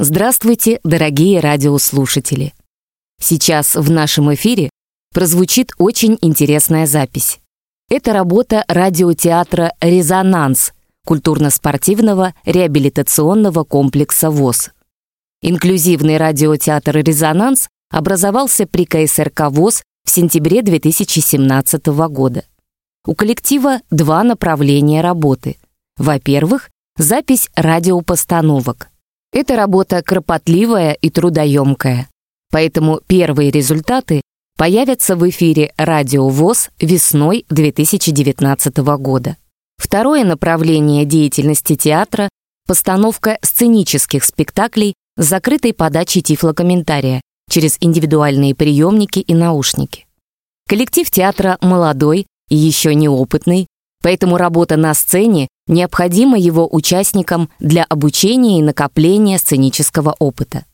Здравствуйте, 0.00 0.78
дорогие 0.84 1.40
радиослушатели! 1.40 2.54
Сейчас 3.20 3.74
в 3.74 3.90
нашем 3.90 4.32
эфире 4.34 4.70
прозвучит 5.12 5.72
очень 5.76 6.16
интересная 6.20 6.86
запись. 6.86 7.40
Это 7.90 8.12
работа 8.12 8.64
радиотеатра 8.68 9.72
«Резонанс» 9.80 10.72
культурно-спортивного 11.04 12.32
реабилитационного 12.44 13.64
комплекса 13.64 14.30
ВОЗ. 14.30 14.70
Инклюзивный 15.42 16.16
радиотеатр 16.16 16.98
«Резонанс» 16.98 17.68
образовался 17.90 18.68
при 18.68 18.84
КСРК 18.84 19.50
ВОЗ 19.50 19.82
в 20.04 20.10
сентябре 20.10 20.62
2017 20.62 21.86
года. 22.08 22.44
У 23.04 23.16
коллектива 23.16 23.80
два 23.90 24.22
направления 24.22 25.00
работы. 25.00 25.56
Во-первых, 25.96 26.70
запись 26.96 27.50
радиопостановок. 27.56 28.90
Эта 29.32 29.56
работа 29.56 30.02
кропотливая 30.02 30.92
и 30.92 31.10
трудоемкая, 31.10 32.08
поэтому 32.50 33.00
первые 33.06 33.50
результаты 33.50 34.22
появятся 34.56 35.16
в 35.16 35.28
эфире 35.28 35.72
«Радио 35.76 36.28
ВОЗ» 36.28 36.70
весной 36.80 37.44
2019 37.50 38.78
года. 38.98 39.36
Второе 39.76 40.24
направление 40.24 41.04
деятельности 41.04 41.76
театра— 41.76 42.28
постановка 42.66 43.38
сценических 43.42 44.24
спектаклей 44.24 44.94
с 45.16 45.26
закрытой 45.26 45.74
подачей 45.74 46.22
тифлокомментария 46.22 47.20
через 47.50 47.76
индивидуальные 47.80 48.54
приемники 48.54 49.20
и 49.20 49.34
наушники. 49.34 50.06
Коллектив 50.66 51.10
театра 51.10 51.58
молодой 51.60 52.26
и 52.48 52.56
еще 52.56 52.94
неопытный, 52.94 53.66
поэтому 54.02 54.36
работа 54.36 54.76
на 54.76 54.94
сцене 54.94 55.48
необходима 55.66 56.38
его 56.38 56.68
участникам 56.70 57.50
для 57.58 57.84
обучения 57.84 58.58
и 58.58 58.62
накопления 58.62 59.38
сценического 59.38 60.14
опыта. 60.18 60.64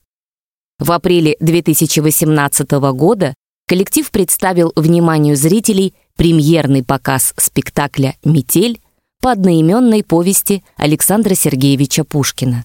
В 0.79 0.93
апреле 0.93 1.37
2018 1.41 2.71
года 2.93 3.35
коллектив 3.67 4.11
представил 4.11 4.73
вниманию 4.77 5.37
зрителей 5.37 5.95
премьерный 6.17 6.85
показ 6.85 7.33
спектакля 7.37 8.17
«Метель» 8.25 8.81
по 9.21 9.33
одноименной 9.33 10.05
повести 10.05 10.63
Александра 10.77 11.35
Сергеевича 11.35 12.05
Пушкина. 12.05 12.65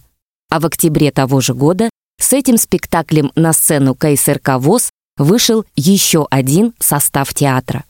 А 0.50 0.60
в 0.60 0.66
октябре 0.66 1.12
того 1.12 1.40
же 1.42 1.54
года 1.54 1.90
с 2.20 2.34
этим 2.34 2.58
спектаклем 2.58 3.32
на 3.36 3.54
сцену 3.54 3.96
КСРК 3.96 4.58
ВОЗ 4.58 4.92
вышел 5.18 5.66
еще 5.76 6.28
один 6.30 6.74
состав 6.80 7.34
театра. 7.34 7.86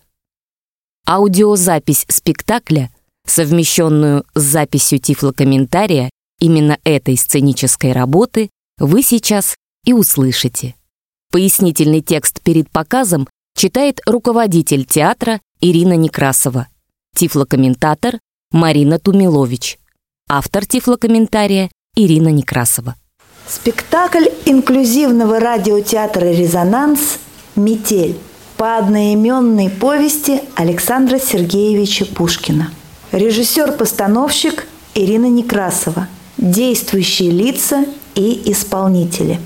Аудиозапись 1.12 2.06
спектакля, 2.08 2.92
совмещенную 3.26 4.26
с 4.36 4.42
записью 4.44 5.00
тифлокомментария 5.00 6.12
именно 6.40 6.78
этой 6.84 7.18
сценической 7.18 7.94
работы, 7.94 8.52
вы 8.78 9.02
сейчас 9.02 9.56
и 9.86 9.94
услышите. 9.94 10.76
Пояснительный 11.32 12.02
текст 12.02 12.44
перед 12.44 12.70
показом 12.70 13.28
читает 13.58 14.02
руководитель 14.06 14.86
театра 14.86 15.42
Ирина 15.62 15.94
Некрасова, 15.94 16.68
тифлокомментатор 17.16 18.20
Марина 18.52 19.00
Тумилович, 19.00 19.80
автор 20.30 20.68
тифлокомментария 20.68 21.72
Ирина 21.96 22.28
Некрасова. 22.28 22.94
Спектакль 23.48 24.28
инклюзивного 24.46 25.40
радиотеатра 25.40 26.26
«Резонанс» 26.26 27.18
«Метель» 27.56 28.20
по 28.60 28.76
одноименной 28.76 29.70
повести 29.70 30.42
Александра 30.56 31.18
Сергеевича 31.18 32.04
Пушкина. 32.04 32.70
Режиссер-постановщик 33.14 34.68
Ирина 34.94 35.28
Некрасова. 35.28 36.10
Действующие 36.36 37.32
лица 37.32 37.86
и 38.16 38.52
исполнители. 38.52 39.40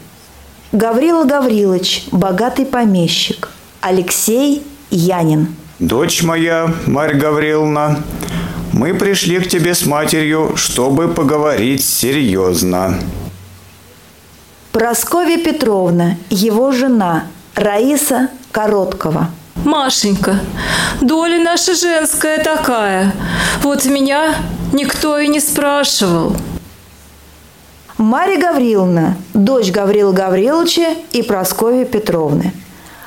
Гаврила 0.71 1.25
Гаврилович, 1.25 2.05
богатый 2.11 2.65
помещик. 2.65 3.51
Алексей 3.81 4.63
Янин. 4.89 5.55
Дочь 5.77 6.23
моя, 6.23 6.73
Марья 6.87 7.19
Гавриловна, 7.19 8.03
мы 8.71 8.95
пришли 8.95 9.37
к 9.37 9.47
тебе 9.47 9.75
с 9.75 9.85
матерью, 9.85 10.53
чтобы 10.55 11.07
поговорить 11.07 11.85
серьезно. 11.85 12.99
Просковья 14.71 15.37
Петровна, 15.37 16.17
его 16.31 16.71
жена, 16.71 17.27
Раиса 17.53 18.29
Короткова. 18.53 19.31
Машенька, 19.65 20.39
доля 21.01 21.39
наша 21.43 21.73
женская 21.73 22.37
такая. 22.43 23.11
Вот 23.63 23.85
меня 23.85 24.35
никто 24.71 25.17
и 25.17 25.27
не 25.27 25.39
спрашивал. 25.39 26.35
Марья 27.97 28.39
Гавриловна, 28.39 29.17
дочь 29.33 29.71
Гаврила 29.71 30.11
Гавриловича 30.11 30.93
и 31.13 31.23
Прасковьи 31.23 31.83
Петровны. 31.83 32.53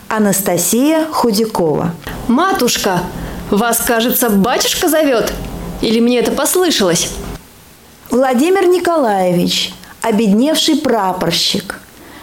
Анастасия 0.09 1.05
Худякова. 1.13 1.93
Матушка, 2.27 3.03
вас, 3.49 3.79
кажется, 3.79 4.31
батюшка 4.31 4.89
зовет? 4.89 5.33
Или 5.81 6.01
мне 6.01 6.19
это 6.19 6.33
послышалось? 6.33 7.11
Владимир 8.11 8.67
Николаевич, 8.67 9.73
обедневший 10.03 10.77
прапорщик. 10.77 11.79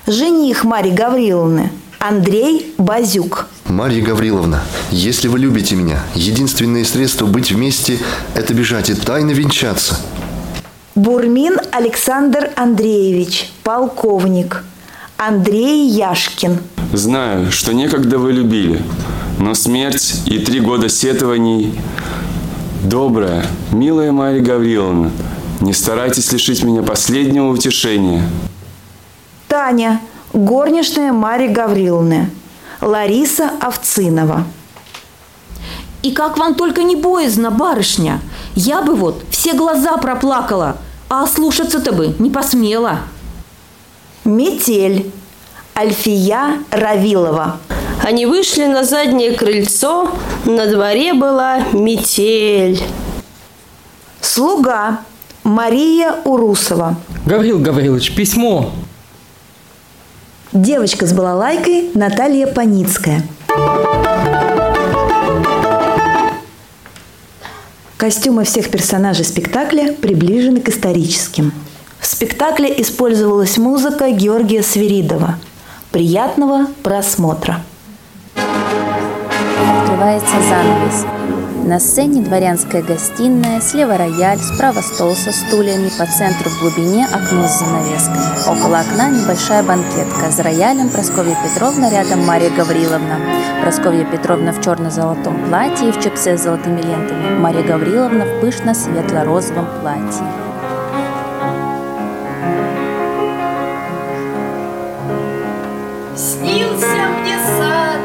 Жених 0.07 0.65
Марьи 0.65 0.91
Гавриловны, 0.91 1.71
Андрей 2.05 2.73
Базюк. 2.77 3.47
Марья 3.65 4.03
Гавриловна, 4.03 4.61
если 4.91 5.29
вы 5.29 5.39
любите 5.39 5.77
меня, 5.77 6.03
единственное 6.15 6.83
средство 6.83 7.25
быть 7.25 7.53
вместе– 7.53 7.97
это 8.35 8.53
бежать 8.53 8.89
и 8.89 8.93
тайно 8.93 9.31
венчаться. 9.31 9.97
Бурмин 10.95 11.55
Александр 11.71 12.49
Андреевич, 12.57 13.49
полковник. 13.63 14.65
Андрей 15.15 15.87
Яшкин. 15.87 16.59
Знаю, 16.91 17.53
что 17.53 17.73
некогда 17.73 18.17
вы 18.19 18.33
любили, 18.33 18.81
но 19.39 19.53
смерть 19.53 20.23
и 20.25 20.39
три 20.39 20.59
года 20.59 20.89
сетований... 20.89 21.73
Добрая, 22.83 23.45
милая 23.71 24.11
Марья 24.11 24.41
Гавриловна, 24.41 25.09
не 25.61 25.71
старайтесь 25.71 26.33
лишить 26.33 26.63
меня 26.65 26.83
последнего 26.83 27.47
утешения. 27.47 28.27
Таня, 29.47 30.01
горничная 30.33 31.13
Марьи 31.13 31.47
Гавриловны. 31.47 32.29
Лариса 32.81 33.51
Овцинова. 33.61 34.43
И 36.01 36.11
как 36.11 36.37
вам 36.37 36.55
только 36.55 36.83
не 36.83 36.97
боязно, 36.97 37.49
барышня. 37.49 38.19
Я 38.55 38.81
бы 38.81 38.95
вот 38.95 39.23
все 39.29 39.53
глаза 39.53 39.97
проплакала, 39.97 40.77
а 41.09 41.25
слушаться-то 41.27 41.93
бы 41.93 42.13
не 42.19 42.29
посмела. 42.29 42.99
Метель. 44.25 45.11
Альфия 45.75 46.59
Равилова. 46.69 47.57
Они 48.03 48.27
вышли 48.27 48.65
на 48.65 48.83
заднее 48.83 49.31
крыльцо, 49.31 50.11
на 50.45 50.67
дворе 50.67 51.13
была 51.13 51.61
метель. 51.71 52.83
Слуга. 54.21 54.99
Мария 55.43 56.15
Урусова. 56.23 56.95
Гаврил 57.25 57.59
Гаврилович, 57.59 58.15
письмо. 58.15 58.71
Девочка 60.53 61.07
с 61.07 61.13
балалайкой 61.13 61.89
Наталья 61.95 62.45
Паницкая. 62.45 63.23
Костюмы 67.97 68.43
всех 68.43 68.69
персонажей 68.69 69.25
спектакля 69.25 69.93
приближены 69.93 70.61
к 70.61 70.69
историческим. 70.69 71.51
В 71.99 72.05
спектакле 72.05 72.71
использовалась 72.83 73.57
музыка 73.57 74.11
Георгия 74.11 74.61
Свиридова. 74.61 75.39
Приятного 75.91 76.67
просмотра! 76.83 77.63
Открывается 79.81 80.35
занавес. 80.47 81.32
На 81.63 81.79
сцене 81.79 82.21
дворянская 82.21 82.81
гостиная, 82.83 83.61
слева 83.61 83.97
рояль, 83.97 84.37
справа 84.39 84.81
стол 84.81 85.15
со 85.15 85.31
стульями, 85.31 85.89
по 85.97 86.05
центру 86.05 86.49
в 86.49 86.59
глубине 86.59 87.05
окно 87.05 87.47
с 87.47 87.59
занавеской. 87.59 88.53
Около 88.53 88.81
окна 88.81 89.09
небольшая 89.09 89.63
банкетка. 89.63 90.29
За 90.29 90.43
роялем 90.43 90.89
Просковья 90.89 91.37
Петровна, 91.41 91.89
рядом 91.89 92.25
Мария 92.25 92.49
Гавриловна. 92.49 93.17
Просковья 93.61 94.03
Петровна 94.03 94.51
в 94.51 94.61
черно-золотом 94.61 95.45
платье 95.47 95.87
и 95.87 95.91
в 95.93 96.03
чепце 96.03 96.37
с 96.37 96.43
золотыми 96.43 96.81
лентами. 96.81 97.39
Мария 97.39 97.63
Гавриловна 97.63 98.25
в 98.25 98.41
пышно-светло-розовом 98.41 99.67
платье. 99.79 100.27
Снился 106.17 107.07
мне 107.21 107.37
сад 107.57 108.01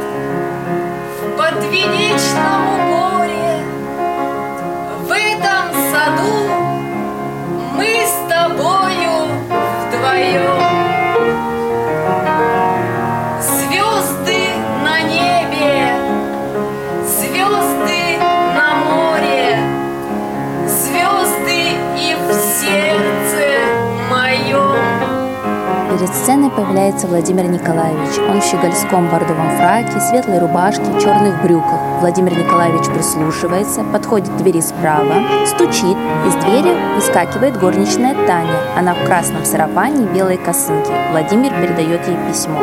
в 1.21 1.37
подвенечном 1.37 2.68
Владимир 27.19 27.47
Николаевич. 27.47 28.17
Он 28.31 28.41
в 28.41 28.45
щегольском 28.45 29.09
бордовом 29.11 29.51
фраке, 29.57 29.99
светлой 29.99 30.39
рубашке, 30.39 30.85
черных 31.03 31.43
брюках. 31.43 31.81
Владимир 31.99 32.39
Николаевич 32.39 32.87
прислушивается, 32.95 33.83
подходит 33.83 34.29
к 34.29 34.37
двери 34.37 34.61
справа, 34.61 35.15
стучит. 35.45 35.97
Из 36.29 36.35
двери 36.45 36.73
выскакивает 36.95 37.59
горничная 37.59 38.15
Таня. 38.15 38.55
Она 38.77 38.95
в 38.95 39.05
красном 39.05 39.45
сарафане 39.45 40.05
и 40.05 40.15
белой 40.15 40.37
косынке. 40.37 40.93
Владимир 41.11 41.51
передает 41.61 42.07
ей 42.07 42.17
письмо. 42.29 42.61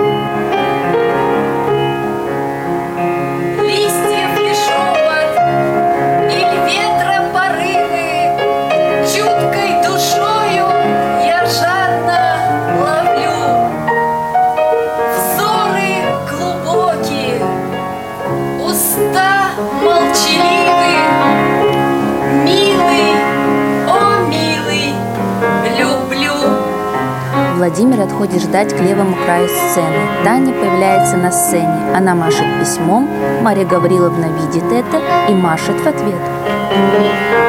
Владимир 27.75 28.03
отходит 28.03 28.41
ждать 28.41 28.73
к 28.73 28.79
левому 28.79 29.17
краю 29.25 29.49
сцены. 29.49 30.23
Таня 30.23 30.53
появляется 30.53 31.17
на 31.17 31.29
сцене. 31.29 31.93
Она 31.93 32.15
машет 32.15 32.45
письмом. 32.57 33.09
Мария 33.41 33.65
Гавриловна 33.65 34.27
видит 34.27 34.63
это 34.71 35.01
и 35.29 35.33
машет 35.33 35.75
в 35.81 35.85
ответ. 35.85 37.44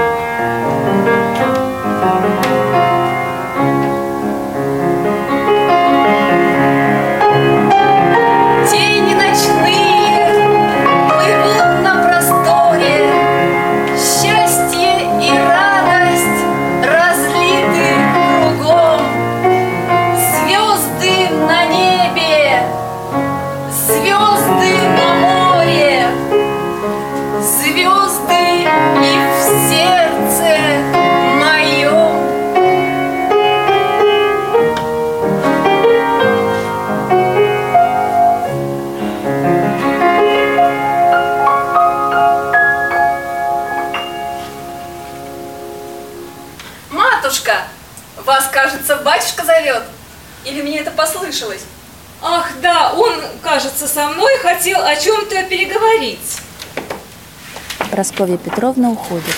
Прасковья 58.17 58.39
Петровна 58.39 58.91
уходит. 58.93 59.35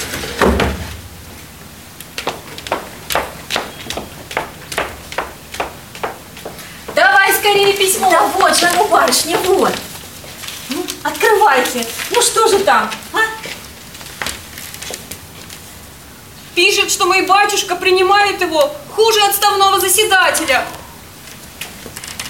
Давай 6.94 7.32
скорее 7.32 7.72
письмо. 7.72 8.08
Да 8.08 8.28
вот 8.28 8.56
же 8.56 8.66
оно, 8.66 8.84
барышня, 8.86 9.36
вот. 9.38 9.72
Ну, 10.68 10.86
открывайте. 11.02 11.84
Ну 12.12 12.22
что 12.22 12.46
же 12.46 12.60
там, 12.60 12.88
а? 13.12 13.18
Пишет, 16.54 16.92
что 16.92 17.06
мой 17.06 17.26
батюшка 17.26 17.74
принимает 17.74 18.40
его 18.40 18.72
хуже 18.94 19.20
отставного 19.22 19.80
заседателя. 19.80 20.64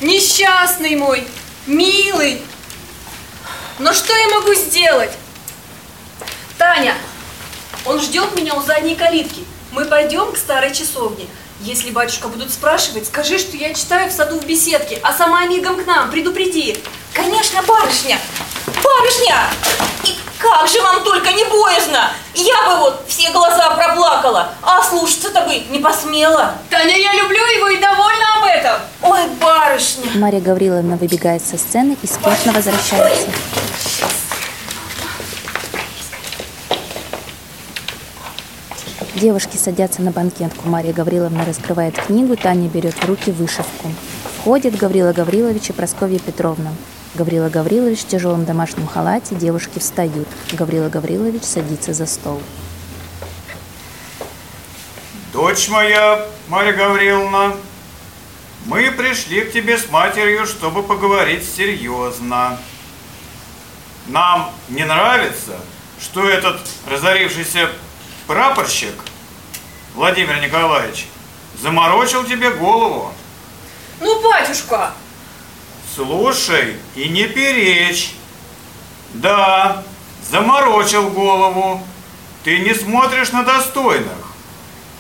Несчастный 0.01 0.97
мой, 0.97 1.29
милый. 1.67 2.41
Но 3.79 3.93
что 3.93 4.17
я 4.17 4.29
могу 4.29 4.55
сделать? 4.55 5.11
Он 7.89 7.99
ждет 7.99 8.37
меня 8.37 8.55
у 8.55 8.61
задней 8.61 8.95
калитки. 8.95 9.45
Мы 9.73 9.87
пойдем 9.87 10.31
к 10.33 10.37
старой 10.37 10.75
часовне. 10.75 11.27
Если 11.61 11.91
батюшка 11.91 12.29
будут 12.29 12.53
спрашивать, 12.53 13.07
скажи, 13.07 13.39
что 13.39 13.57
я 13.57 13.73
читаю 13.73 14.11
в 14.11 14.13
саду 14.13 14.39
в 14.39 14.45
беседке, 14.45 15.01
а 15.03 15.15
сама 15.15 15.47
мигом 15.47 15.83
к 15.83 15.87
нам, 15.87 16.11
предупреди. 16.11 16.77
Конечно, 17.15 17.63
барышня. 17.63 18.19
Барышня! 18.85 19.37
И 20.05 20.15
как 20.39 20.69
же 20.69 20.83
вам 20.83 21.03
только 21.03 21.33
не 21.33 21.45
боязно? 21.45 22.11
Я 22.35 22.69
бы 22.69 22.81
вот 22.81 23.05
все 23.09 23.31
глаза 23.31 23.71
проплакала, 23.71 24.53
а 24.63 24.83
слушаться-то 24.83 25.41
бы 25.47 25.55
не 25.71 25.79
посмела. 25.79 26.59
Таня, 26.69 26.95
я 26.95 27.15
люблю 27.15 27.39
его 27.39 27.69
и 27.69 27.81
довольна 27.81 28.37
об 28.37 28.45
этом. 28.45 28.81
Ой, 29.03 29.29
барышня. 29.41 30.11
Мария 30.15 30.43
Гавриловна 30.43 30.97
выбегает 30.99 31.43
со 31.43 31.57
сцены 31.57 31.97
и 32.03 32.07
спешно 32.07 32.53
возвращается. 32.53 33.29
Девушки 39.21 39.57
садятся 39.57 40.01
на 40.01 40.13
банкетку. 40.13 40.69
Мария 40.69 40.93
Гавриловна 40.93 41.45
раскрывает 41.45 42.01
книгу, 42.01 42.37
Таня 42.37 42.69
берет 42.69 42.95
в 42.95 43.05
руки 43.05 43.33
вышивку. 43.33 43.91
Входит 44.39 44.77
Гаврила 44.77 45.13
Гаврилович 45.13 45.71
и 45.71 45.73
Прасковья 45.73 46.21
Петровна. 46.21 46.71
Гаврила 47.17 47.49
Гаврилович 47.49 48.03
в 48.03 48.07
тяжелом 48.07 48.45
домашнем 48.45 48.87
халате, 48.87 49.35
девушки 49.35 49.81
встают. 49.81 50.29
Гаврила 50.53 50.89
Гаврилович 50.89 51.43
садится 51.43 51.95
за 51.95 52.07
стол. 52.07 52.41
Дочь 55.33 55.69
моя, 55.69 56.25
Марья 56.47 56.75
Гавриловна, 56.75 57.57
мы 58.67 58.89
пришли 58.93 59.41
к 59.41 59.53
тебе 59.53 59.79
с 59.79 59.91
матерью, 59.91 60.47
чтобы 60.47 60.85
поговорить 60.85 61.45
серьезно. 61.45 62.57
Нам 64.07 64.53
не 64.69 64.85
нравится, 64.85 65.57
что 66.01 66.29
этот 66.29 66.61
разорившийся 66.87 67.69
прапорщик 68.29 68.95
Владимир 69.95 70.41
Николаевич 70.41 71.07
заморочил 71.61 72.25
тебе 72.25 72.51
голову. 72.51 73.13
Ну, 74.01 74.23
батюшка, 74.23 74.93
Слушай 75.95 76.77
и 76.95 77.09
не 77.09 77.25
перечь. 77.25 78.13
Да, 79.15 79.83
заморочил 80.31 81.09
голову. 81.11 81.83
Ты 82.45 82.59
не 82.61 82.73
смотришь 82.75 83.33
на 83.33 83.43
достойных. 83.43 84.33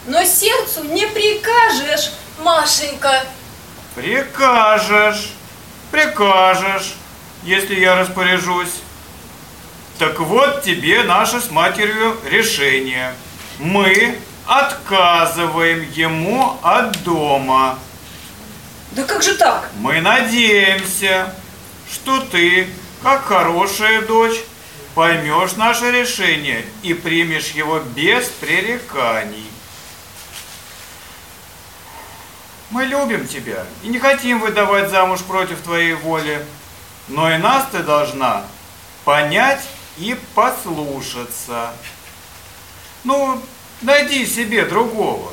но 0.07 0.25
сердцу 0.25 0.83
не 0.85 1.07
прикажешь, 1.07 2.11
Машенька. 2.43 3.23
Прикажешь, 3.95 5.31
прикажешь, 5.93 6.95
если 7.45 7.79
я 7.79 7.95
распоряжусь. 7.97 8.75
Так 9.99 10.19
вот 10.19 10.63
тебе 10.63 11.05
наше 11.05 11.41
с 11.41 11.51
матерью 11.51 12.17
решение. 12.29 13.15
Мы 13.59 14.19
отказываем 14.49 15.83
ему 15.93 16.59
от 16.63 17.03
дома. 17.05 17.79
Да 18.93 19.05
как 19.05 19.23
же 19.23 19.35
так? 19.35 19.71
Мы 19.77 20.01
надеемся, 20.01 21.35
что 21.93 22.21
ты, 22.21 22.67
как 23.03 23.27
хорошая 23.27 24.01
дочь, 24.03 24.39
поймешь 24.95 25.53
наше 25.57 25.93
решение 25.93 26.65
и 26.83 26.95
примешь 26.95 27.51
его 27.51 27.81
без 27.81 28.27
пререканий. 28.29 29.47
Мы 32.71 32.87
любим 32.87 33.29
тебя 33.29 33.65
и 33.83 33.89
не 33.89 33.99
хотим 33.99 34.41
выдавать 34.41 34.89
замуж 34.89 35.21
против 35.21 35.61
твоей 35.61 35.93
воли, 35.93 36.45
но 37.09 37.31
и 37.31 37.37
нас 37.37 37.67
ты 37.71 37.83
должна 37.83 38.45
понять 39.05 39.63
и 39.99 40.19
послушаться. 40.35 41.73
Ну, 43.05 43.43
найди 43.83 44.27
себе 44.27 44.65
другого. 44.65 45.33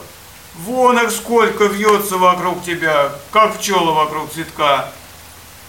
Вон 0.55 0.97
их 0.99 1.11
сколько 1.11 1.65
вьется 1.65 2.17
вокруг 2.17 2.63
тебя, 2.63 3.11
как 3.31 3.57
пчела 3.57 3.91
вокруг 3.91 4.31
цветка. 4.31 4.89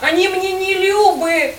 Они 0.00 0.28
мне 0.28 0.52
не 0.52 0.74
любы. 0.74 1.54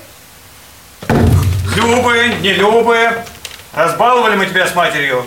Любые, 1.76 2.36
не 2.36 2.54
любые. 2.54 3.26
Разбаловали 3.74 4.36
мы 4.36 4.46
тебя 4.46 4.68
с 4.68 4.76
матерью. 4.76 5.26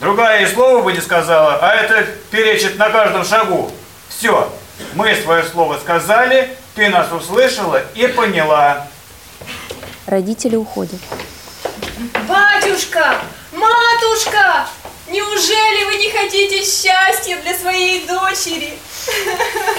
Другая 0.00 0.42
и 0.42 0.52
слова 0.52 0.82
бы 0.82 0.92
не 0.92 1.00
сказала, 1.00 1.58
а 1.62 1.74
это 1.74 2.04
перечит 2.30 2.76
на 2.76 2.90
каждом 2.90 3.24
шагу. 3.24 3.70
Все, 4.08 4.52
мы 4.94 5.14
свое 5.14 5.44
слово 5.44 5.78
сказали, 5.78 6.54
ты 6.74 6.90
нас 6.90 7.10
услышала 7.12 7.82
и 7.94 8.06
поняла. 8.06 8.86
Родители 10.06 10.56
уходят. 10.56 11.00
Батюшка, 12.28 13.16
матушка, 13.52 14.66
неужели 15.08 15.84
вы 15.84 15.94
не 15.96 16.10
хотите 16.10 16.58
счастья 16.58 17.36
для 17.42 17.56
своей 17.56 18.06
дочери? 18.06 18.78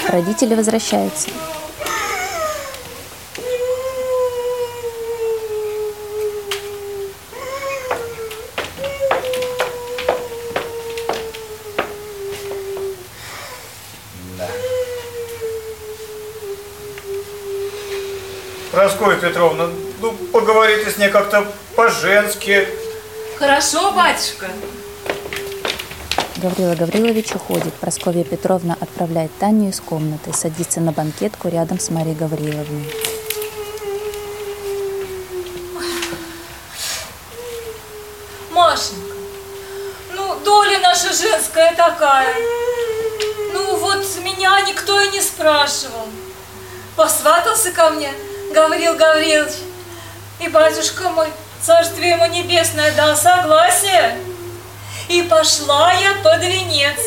Родители 0.08 0.54
возвращаются. 0.54 1.28
Прасковья 18.70 19.16
Петровна, 19.16 19.70
ну 20.00 20.12
поговорите 20.32 20.88
с 20.90 20.98
ней 20.98 21.10
как-то 21.10 21.44
по-женски. 21.74 22.68
Хорошо, 23.36 23.90
батюшка. 23.90 24.46
Гаврила 26.40 26.76
Гаврилович 26.76 27.34
уходит. 27.34 27.74
Прасковья 27.74 28.22
Петровна 28.22 28.76
отправляет 28.78 29.36
Таню 29.40 29.70
из 29.70 29.80
комнаты, 29.80 30.32
садится 30.32 30.80
на 30.80 30.92
банкетку 30.92 31.48
рядом 31.48 31.80
с 31.80 31.90
Марией 31.90 32.14
Гавриловной. 32.14 32.94
Машенька, 38.52 39.14
ну 40.14 40.38
доля 40.44 40.78
наша 40.78 41.12
женская 41.12 41.74
такая. 41.74 42.32
Ну 43.52 43.76
вот 43.76 44.06
меня 44.22 44.60
никто 44.60 45.00
и 45.00 45.10
не 45.10 45.20
спрашивал. 45.20 46.06
Посватался 46.94 47.72
ко 47.72 47.90
мне 47.90 48.12
Гаврил 48.54 48.94
Гаврилович. 48.94 49.54
И 50.38 50.46
батюшка 50.46 51.10
мой, 51.10 51.26
царствие 51.60 52.12
ему 52.12 52.26
небесное, 52.26 52.94
дал 52.94 53.16
согласие. 53.16 54.16
И 55.08 55.22
пошла 55.22 55.92
я 55.92 56.14
под 56.16 56.42
венец. 56.42 56.98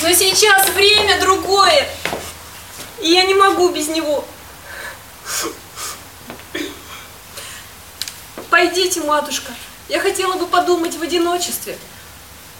Но 0.00 0.12
сейчас 0.12 0.68
время 0.70 1.20
другое, 1.20 1.88
и 3.00 3.10
я 3.10 3.24
не 3.24 3.34
могу 3.34 3.70
без 3.70 3.88
него. 3.88 4.24
Пойдите, 8.50 9.00
матушка, 9.00 9.50
я 9.88 9.98
хотела 9.98 10.36
бы 10.36 10.46
подумать 10.46 10.94
в 10.94 11.02
одиночестве. 11.02 11.78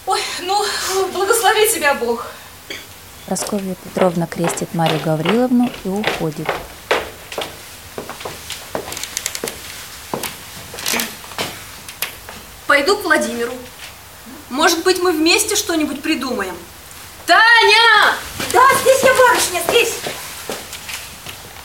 Ой, 0.06 0.20
ну, 0.40 0.64
благослови 1.12 1.72
тебя 1.72 1.94
Бог. 1.94 2.26
Прасковья 3.26 3.74
Петровна 3.76 4.26
крестит 4.26 4.74
Марию 4.74 5.00
Гавриловну 5.00 5.70
и 5.84 5.88
уходит. 5.88 6.48
Пойду 12.74 12.96
к 12.96 13.04
Владимиру. 13.04 13.52
Может 14.50 14.82
быть, 14.82 15.00
мы 15.00 15.12
вместе 15.12 15.54
что-нибудь 15.54 16.02
придумаем. 16.02 16.56
Таня! 17.24 18.16
Да, 18.52 18.62
здесь 18.82 19.00
я, 19.04 19.14
барышня, 19.14 19.62
здесь. 19.68 19.94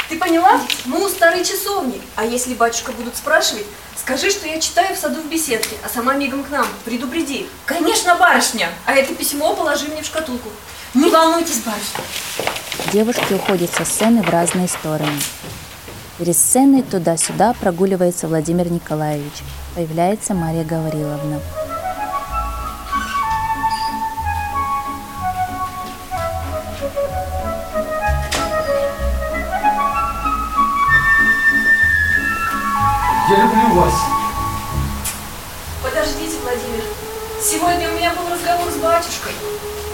Ты 0.07 0.19
поняла? 0.19 0.61
Мы 0.85 1.03
у 1.03 1.09
старой 1.09 1.43
часовни. 1.43 1.99
А 2.15 2.25
если 2.25 2.53
батюшка 2.53 2.91
будут 2.91 3.17
спрашивать, 3.17 3.65
скажи, 3.97 4.29
что 4.29 4.45
я 4.45 4.61
читаю 4.61 4.95
в 4.95 4.99
саду 4.99 5.19
в 5.21 5.25
беседке, 5.25 5.77
а 5.83 5.89
сама 5.89 6.13
мигом 6.13 6.43
к 6.43 6.51
нам. 6.51 6.67
Предупреди. 6.85 7.49
Конечно, 7.65 8.13
барышня. 8.13 8.69
А 8.85 8.93
это 8.93 9.15
письмо 9.15 9.55
положи 9.55 9.87
мне 9.87 10.03
в 10.03 10.05
шкатулку. 10.05 10.49
Не 10.93 11.09
волнуйтесь, 11.09 11.61
барышня. 11.61 12.03
Девушки 12.93 13.33
уходят 13.33 13.73
со 13.73 13.83
сцены 13.83 14.21
в 14.21 14.29
разные 14.29 14.67
стороны. 14.67 15.19
Перед 16.19 16.35
сценой 16.35 16.81
туда-сюда 16.81 17.53
прогуливается 17.53 18.27
Владимир 18.27 18.69
Николаевич. 18.69 19.41
Появляется 19.73 20.33
Мария 20.33 20.65
Гавриловна. 20.65 21.39
Я 33.29 33.38
люблю 33.38 33.79
вас. 33.79 33.93
Подождите, 35.81 36.35
Владимир. 36.43 36.83
Сегодня 37.41 37.89
у 37.89 37.93
меня 37.93 38.13
был 38.13 38.27
разговор 38.29 38.69
с 38.69 38.75
батюшкой. 38.75 39.31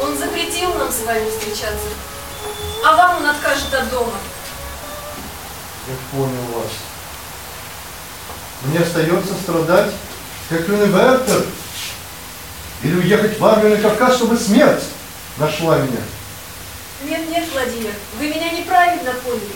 Он 0.01 0.17
запретил 0.17 0.73
нам 0.73 0.91
с 0.91 1.05
вами 1.05 1.29
встречаться. 1.29 1.89
А 2.83 2.95
вам 2.95 3.17
он 3.17 3.27
откажет 3.27 3.71
от 3.75 3.91
дома. 3.91 4.13
Я 5.87 5.93
понял 6.11 6.43
вас. 6.53 6.71
Мне 8.63 8.79
остается 8.79 9.33
страдать, 9.33 9.91
как 10.49 10.67
юный 10.67 10.87
Вертер. 10.87 11.45
Или 12.83 12.95
уехать 12.95 13.39
в 13.39 13.45
армию 13.45 13.75
на 13.75 13.81
Кавказ, 13.81 14.15
чтобы 14.15 14.37
смерть 14.37 14.83
нашла 15.37 15.77
меня. 15.77 16.01
Нет, 17.03 17.29
нет, 17.29 17.47
Владимир, 17.51 17.91
вы 18.19 18.27
меня 18.27 18.51
неправильно 18.51 19.13
поняли. 19.13 19.55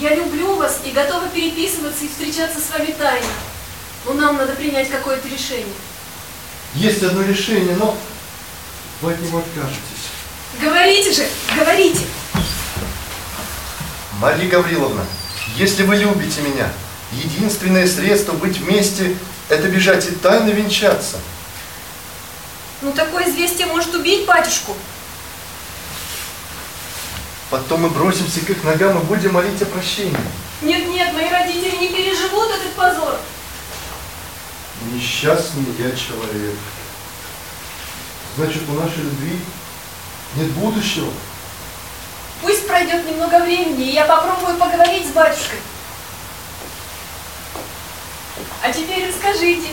Я 0.00 0.14
люблю 0.14 0.56
вас 0.56 0.80
и 0.84 0.90
готова 0.90 1.28
переписываться 1.28 2.04
и 2.04 2.08
встречаться 2.08 2.58
с 2.60 2.70
вами 2.70 2.92
тайно. 2.92 3.26
Но 4.06 4.14
нам 4.14 4.36
надо 4.36 4.52
принять 4.54 4.90
какое-то 4.90 5.28
решение. 5.28 5.74
Есть 6.74 7.02
одно 7.02 7.22
решение, 7.22 7.76
но 7.76 7.96
вы 9.00 9.12
от 9.12 9.20
него 9.20 9.38
откажетесь. 9.38 10.10
Говорите 10.60 11.12
же, 11.12 11.26
говорите. 11.56 12.06
Марья 14.20 14.48
Гавриловна, 14.48 15.04
если 15.56 15.84
вы 15.84 15.96
любите 15.96 16.40
меня, 16.40 16.72
единственное 17.12 17.86
средство 17.86 18.32
быть 18.32 18.58
вместе– 18.58 19.16
это 19.48 19.68
бежать 19.68 20.06
и 20.08 20.12
тайно 20.12 20.50
венчаться. 20.50 21.18
Ну 22.82 22.92
такое 22.92 23.30
известие 23.30 23.66
может 23.66 23.94
убить 23.94 24.26
батюшку. 24.26 24.76
Потом 27.50 27.82
мы 27.82 27.90
бросимся 27.90 28.40
к 28.40 28.50
их 28.50 28.64
ногам 28.64 28.98
и 29.00 29.04
будем 29.04 29.34
молить 29.34 29.62
о 29.62 29.66
прощении. 29.66 30.16
Нет, 30.62 30.88
нет, 30.88 31.12
мои 31.14 31.28
родители 31.28 31.76
не 31.76 31.88
переживут 31.88 32.50
этот 32.50 32.72
позор. 32.72 33.16
Несчастный 34.92 35.64
я 35.78 35.92
человек. 35.92 36.56
Значит, 38.36 38.62
у 38.68 38.72
нашей 38.72 39.04
любви 39.04 39.38
нет 40.36 40.50
будущего. 40.50 41.12
Пусть 42.44 42.66
пройдет 42.66 43.06
немного 43.06 43.42
времени, 43.42 43.84
и 43.84 43.94
я 43.94 44.04
попробую 44.04 44.58
поговорить 44.58 45.08
с 45.08 45.12
батюшкой. 45.12 45.58
А 48.62 48.70
теперь 48.70 49.08
расскажите, 49.08 49.68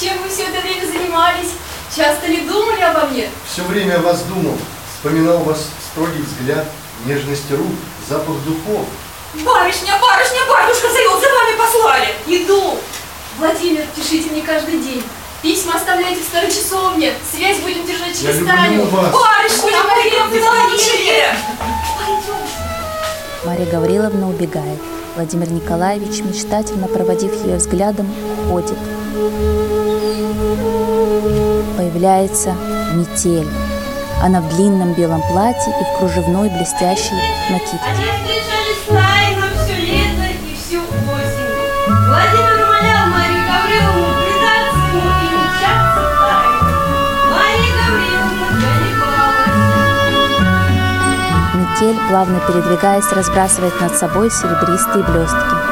чем 0.00 0.22
вы 0.22 0.28
все 0.28 0.44
это 0.44 0.60
время 0.60 0.86
занимались? 0.86 1.50
Часто 1.94 2.28
ли 2.28 2.42
думали 2.42 2.82
обо 2.82 3.06
мне? 3.06 3.28
Все 3.52 3.64
время 3.64 3.96
о 3.96 4.02
вас 4.02 4.22
думал, 4.22 4.56
вспоминал 4.94 5.38
вас 5.38 5.66
строгий 5.90 6.22
взгляд, 6.22 6.66
нежность 7.04 7.50
рук, 7.50 7.74
запах 8.08 8.36
духов. 8.44 8.86
Барышня, 9.34 9.98
барышня, 10.00 10.40
батюшка 10.48 10.92
зовет, 10.92 11.20
за 11.20 11.28
вами 11.32 11.56
послали. 11.58 12.08
Иду. 12.28 12.78
Владимир, 13.38 13.84
пишите 13.96 14.30
мне 14.30 14.42
каждый 14.42 14.78
день. 14.78 15.02
Письма 15.44 15.74
оставляйте 15.74 16.22
в 16.22 16.24
старой 16.24 16.50
часовне. 16.50 17.12
Связь 17.30 17.58
будем 17.58 17.84
держать 17.84 18.18
через 18.18 18.36
Таню. 18.46 18.86
Барышня, 18.86 19.76
пойдем 19.86 20.26
в 20.26 20.42
Владимире. 20.42 21.36
Мария 23.44 23.66
Гавриловна 23.66 24.30
убегает. 24.30 24.78
Владимир 25.14 25.50
Николаевич, 25.50 26.22
мечтательно 26.22 26.88
проводив 26.88 27.44
ее 27.44 27.56
взглядом, 27.56 28.10
уходит. 28.46 28.78
Появляется 31.76 32.54
метель. 32.94 33.46
Она 34.22 34.40
в 34.40 34.48
длинном 34.56 34.94
белом 34.94 35.20
платье 35.30 35.74
и 35.78 35.84
в 35.84 35.98
кружевной 35.98 36.48
блестящей 36.48 37.20
накидке. 37.50 38.53
Метель, 51.84 52.00
плавно 52.08 52.40
передвигаясь, 52.46 53.12
разбрасывает 53.12 53.78
над 53.80 53.94
собой 53.94 54.30
серебристые 54.30 55.04
блестки. 55.04 55.64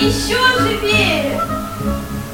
Еще 0.00 0.38
живее. 0.58 1.40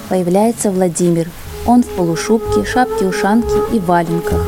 Появляется 0.08 0.70
Владимир. 0.70 1.28
Он 1.66 1.82
в 1.82 1.88
полушубке, 1.88 2.64
шапке-ушанке 2.64 3.54
и 3.72 3.80
валенках. 3.80 4.40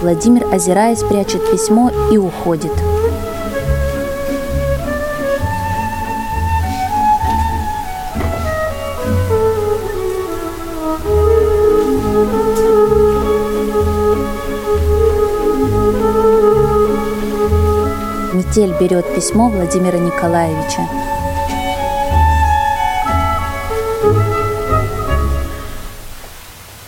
Владимир, 0.00 0.46
озираясь, 0.52 1.02
прячет 1.02 1.50
письмо 1.50 1.90
и 2.12 2.18
уходит. 2.18 2.72
Метель 18.52 18.74
берет 18.78 19.06
письмо 19.14 19.48
Владимира 19.48 19.96
Николаевича. 19.96 20.86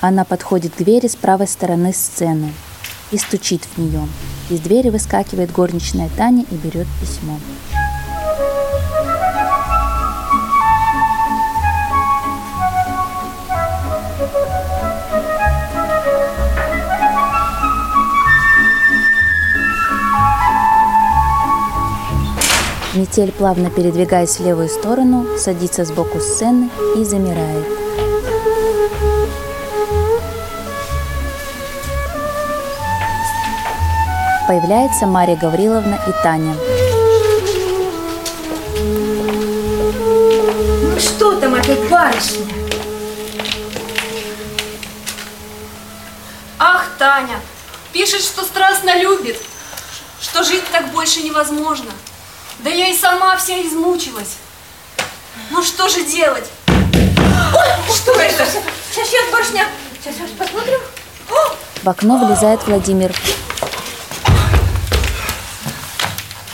Она 0.03 0.27
подходит 0.27 0.75
к 0.75 0.77
двери 0.77 1.07
с 1.09 1.17
правой 1.17 1.49
стороны 1.49 1.95
сцены 1.95 2.53
и 3.13 3.17
стучит 3.17 3.63
в 3.65 3.79
нее. 3.79 4.07
Из 4.51 4.61
двери 4.61 4.91
выскакивает 4.91 5.53
горничная 5.53 6.11
Таня 6.19 6.45
и 6.51 6.55
берет 6.55 6.87
письмо. 7.01 7.39
Метель, 22.95 23.33
плавно 23.33 23.71
передвигаясь 23.71 24.39
в 24.39 24.47
левую 24.47 24.69
сторону, 24.69 25.27
садится 25.37 25.85
сбоку 25.85 26.21
сцены 26.21 26.71
и 26.97 27.03
замирает. 27.03 27.67
Появляется 34.47 35.07
Мария 35.07 35.35
Гавриловна 35.35 35.99
и 36.07 36.23
Таня. 36.23 36.55
Ну 40.83 41.01
что 41.01 41.41
там 41.41 41.55
опять 41.57 41.89
барышня? 41.89 42.47
Ах, 46.61 46.91
Таня, 46.97 47.41
пишет, 47.93 48.21
что 48.21 48.45
страстно 48.45 48.97
любит, 49.03 49.37
что 50.21 50.45
жить 50.45 50.63
так 50.71 50.93
больше 50.93 51.23
невозможно. 51.25 51.91
Да 52.65 52.71
я 52.71 52.89
и 52.89 52.97
сама 52.97 53.37
вся 53.37 53.61
измучилась. 53.61 54.37
Ну 55.51 55.63
что 55.63 55.87
же 55.87 56.03
делать? 56.07 56.47
Ой, 56.67 57.95
что 57.95 58.13
это? 58.13 58.47
Сейчас, 58.91 59.09
сейчас, 59.11 59.31
барышня. 59.31 59.67
Сейчас, 60.01 60.15
сейчас 60.17 60.31
посмотрим. 60.31 60.81
В 61.83 61.89
окно 61.89 62.25
влезает 62.25 62.61
Владимир. 62.67 63.13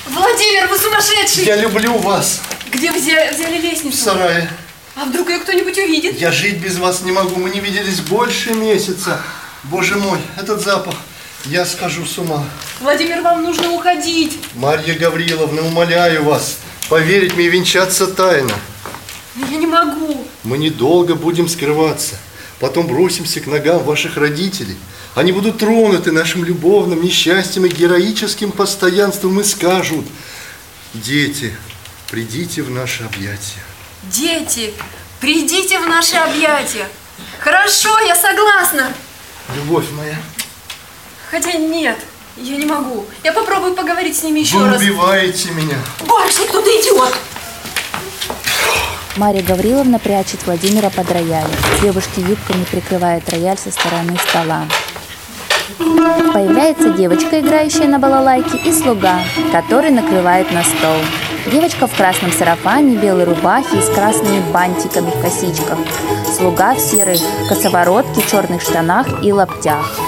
Владимир, 0.08 0.66
вы 0.66 0.76
сумасшедший! 0.76 1.44
Я 1.44 1.54
люблю 1.54 1.96
вас. 1.98 2.40
Где 2.72 2.90
взяли, 2.90 3.32
взяли 3.32 3.58
В 3.60 3.62
лестницу? 3.62 3.96
сарае. 3.96 4.50
А 4.96 5.04
вдруг 5.04 5.28
ее 5.30 5.38
кто-нибудь 5.38 5.78
увидит? 5.78 6.20
Я 6.20 6.32
жить 6.32 6.56
без 6.58 6.78
вас 6.78 7.02
не 7.02 7.12
могу. 7.12 7.36
Мы 7.36 7.50
не 7.50 7.60
виделись 7.60 8.00
больше 8.00 8.52
месяца. 8.54 9.20
Боже 9.62 9.94
мой, 9.94 10.18
этот 10.36 10.60
запах. 10.60 10.96
Я 11.44 11.64
схожу 11.64 12.04
с 12.04 12.18
ума. 12.18 12.44
Владимир, 12.80 13.20
вам 13.20 13.42
нужно 13.42 13.70
уходить. 13.72 14.38
Марья 14.54 14.94
Гавриловна, 14.94 15.62
умоляю 15.62 16.25
вас, 16.25 16.56
поверить 16.88 17.37
мне 17.37 17.46
и 17.46 17.50
венчаться 17.50 18.06
тайно. 18.06 18.54
Я 19.50 19.58
не 19.58 19.66
могу. 19.66 20.26
Мы 20.44 20.56
недолго 20.56 21.14
будем 21.14 21.46
скрываться. 21.49 22.16
Потом 22.58 22.87
бросимся 22.87 23.40
к 23.40 23.46
ногам 23.46 23.82
ваших 23.84 24.16
родителей. 24.16 24.76
Они 25.14 25.30
будут 25.32 25.58
тронуты 25.58 26.10
нашим 26.10 26.42
любовным 26.42 27.02
несчастьем 27.02 27.66
и 27.66 27.68
героическим 27.68 28.50
постоянством 28.50 29.40
и 29.40 29.44
скажут, 29.44 30.06
дети, 30.94 31.54
придите 32.10 32.62
в 32.62 32.70
наши 32.70 33.04
объятия. 33.04 33.60
Дети, 34.04 34.72
придите 35.20 35.78
в 35.80 35.87
наши 35.87 36.16
объятия. 36.16 36.88
Хорошо, 37.40 37.99
я 38.00 38.16
согласна. 38.16 38.92
Любовь 39.54 39.90
моя, 39.92 40.16
Хотя 41.30 41.52
нет, 41.52 41.99
я 42.37 42.56
не 42.56 42.66
могу. 42.66 43.04
Я 43.22 43.32
попробую 43.32 43.75
поговорить 43.75 44.16
с 44.16 44.22
ними 44.22 44.40
еще 44.40 44.58
вы 44.58 44.68
раз. 44.68 44.80
убиваете 44.80 45.50
меня. 45.50 45.78
Барышня, 46.06 46.46
кто-то 46.46 46.68
идет. 46.70 47.14
Мария 49.16 49.42
Гавриловна 49.42 49.99
прячет 49.99 50.46
Владимира 50.46 50.88
под 50.90 51.10
рояль. 51.10 51.50
Девушки 51.82 52.21
юбками 52.21 52.64
прикрывают 52.64 53.28
рояль 53.28 53.58
со 53.58 53.71
стороны 53.71 54.16
стола. 54.28 54.66
Появляется 56.32 56.90
девочка, 56.90 57.40
играющая 57.40 57.88
на 57.88 57.99
балалайке, 57.99 58.56
и 58.58 58.73
слуга, 58.73 59.21
который 59.52 59.90
накрывает 59.90 60.50
на 60.52 60.62
стол. 60.62 60.97
Девочка 61.50 61.86
в 61.86 61.97
красном 61.97 62.32
сарафане, 62.32 62.97
белой 62.97 63.25
рубахе 63.25 63.78
и 63.78 63.82
с 63.82 63.88
красными 63.88 64.40
бантиками 64.52 65.10
в 65.10 65.21
косичках. 65.23 65.78
Слуга 66.36 66.75
в 66.75 66.80
серой 66.80 67.19
косоворотке, 67.49 68.23
черных 68.30 68.62
штанах 68.62 69.06
и 69.25 69.32
лаптях. 69.32 69.99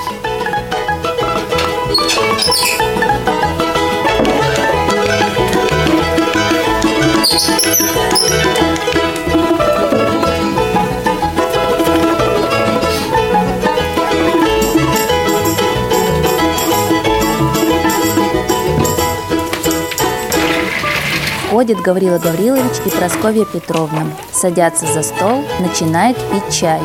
Входит 21.63 21.79
Гаврила 21.81 22.19
Гаврилович 22.19 22.63
и 22.85 22.89
Прасковья 22.91 23.45
Петровна. 23.45 24.07
Садятся 24.33 24.87
за 24.87 25.05
стол, 25.05 25.45
начинают 25.61 26.19
пить 26.33 26.53
чай. 26.53 26.81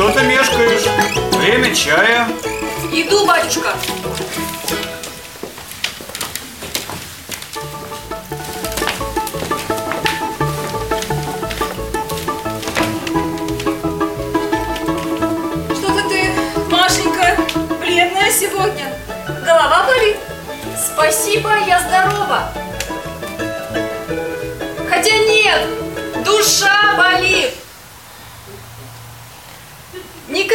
Что 0.00 0.10
ты 0.12 0.22
мешкаешь? 0.22 0.86
Время 1.34 1.74
чая. 1.74 2.26
Иду, 2.90 3.26
батюшка. 3.26 3.74
Что-то 15.74 16.08
ты, 16.08 16.32
Машенька, 16.70 17.36
бледная 17.78 18.32
сегодня. 18.32 18.94
Голова 19.44 19.84
болит? 19.86 20.16
Спасибо, 20.82 21.50
я 21.66 21.78
здорова. 21.78 22.50
Хотя 24.88 25.18
нет, 25.18 26.24
душа 26.24 26.94
болит. 26.96 27.52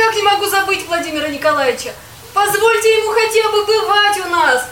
Никак 0.06 0.16
не 0.16 0.22
могу 0.22 0.46
забыть 0.46 0.86
Владимира 0.86 1.28
Николаевича. 1.30 1.92
Позвольте 2.34 2.98
ему 3.00 3.12
хотя 3.12 3.50
бы 3.50 3.66
бывать 3.66 4.18
у 4.20 4.30
нас. 4.30 4.68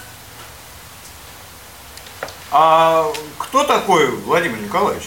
А 2.51 3.11
кто 3.39 3.63
такой 3.63 4.11
Владимир 4.11 4.59
Николаевич? 4.59 5.05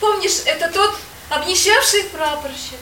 Помнишь, 0.00 0.40
это 0.44 0.70
тот 0.72 0.96
обнищавший 1.30 2.04
прапорщик? 2.04 2.80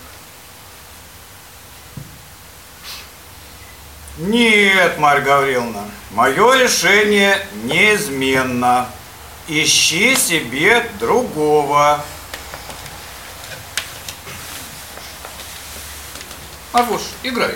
Нет, 4.17 4.97
Марья 4.99 5.23
Гавриловна, 5.23 5.91
мое 6.13 6.55
решение 6.55 7.47
неизменно. 7.65 8.89
Ищи 9.47 10.17
себе 10.17 10.89
другого. 10.99 12.03
Арвуш, 16.73 17.03
играй. 17.23 17.55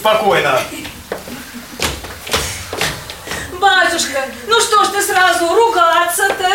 Спокойно? 0.00 0.58
Батюшка, 3.60 4.24
ну 4.46 4.58
что 4.58 4.84
ж 4.84 4.88
ты 4.88 5.02
сразу 5.02 5.46
ругаться-то? 5.54 6.48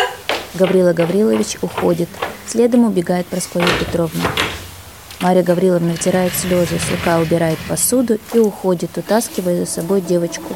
Гаврила 0.54 0.92
Гаврилович 0.92 1.58
уходит. 1.62 2.08
Следом 2.48 2.84
убегает 2.84 3.26
Прасковья 3.26 3.68
Петровна. 3.78 4.24
Марья 5.20 5.44
Гавриловна 5.44 5.92
вытирает 5.92 6.32
слезы, 6.34 6.78
слуга 6.80 7.18
убирает 7.18 7.58
посуду 7.68 8.18
и 8.32 8.38
уходит, 8.38 8.98
утаскивая 8.98 9.64
за 9.64 9.70
собой 9.70 10.00
девочку. 10.00 10.52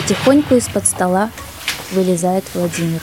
Потихоньку 0.00 0.54
из-под 0.54 0.86
стола 0.86 1.30
вылезает 1.92 2.42
Владимир. 2.54 3.02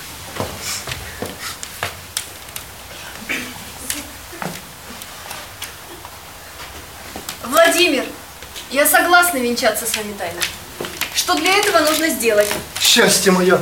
Владимир, 7.44 8.04
я 8.72 8.88
согласна 8.88 9.38
венчаться 9.38 9.86
с 9.86 9.96
вами 9.96 10.14
тайно. 10.18 10.42
Что 11.14 11.36
для 11.36 11.56
этого 11.56 11.80
нужно 11.82 12.10
сделать? 12.10 12.50
Счастье 12.82 13.32
мое! 13.32 13.60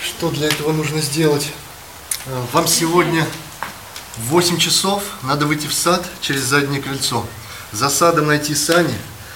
Что 0.00 0.30
для 0.30 0.46
этого 0.46 0.70
нужно 0.70 1.00
сделать? 1.00 1.48
Э, 2.26 2.40
Вам 2.52 2.68
сегодня 2.68 3.26
в 4.16 4.28
8 4.28 4.58
часов 4.58 5.02
надо 5.22 5.46
выйти 5.46 5.66
в 5.66 5.74
сад 5.74 6.06
через 6.20 6.42
заднее 6.42 6.80
крыльцо. 6.80 7.26
За 7.72 7.90
садом 7.90 8.28
найти 8.28 8.54
сани, 8.54 8.94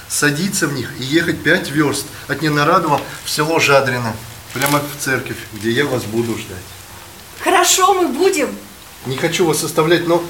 садиться 0.08 0.66
в 0.66 0.72
них 0.72 0.90
и 0.98 1.04
ехать 1.04 1.42
5 1.42 1.70
верст 1.70 2.06
от 2.28 2.42
Ненарадова 2.42 3.00
в 3.24 3.30
село 3.30 3.58
Жадрино, 3.58 4.14
прямо 4.52 4.80
в 4.80 5.02
церковь, 5.02 5.36
где 5.52 5.70
я 5.70 5.84
вас 5.86 6.04
буду 6.04 6.36
ждать. 6.38 6.56
Хорошо, 7.42 7.94
мы 7.94 8.08
будем. 8.08 8.48
Не 9.06 9.16
хочу 9.16 9.46
вас 9.46 9.62
оставлять, 9.62 10.08
но 10.08 10.22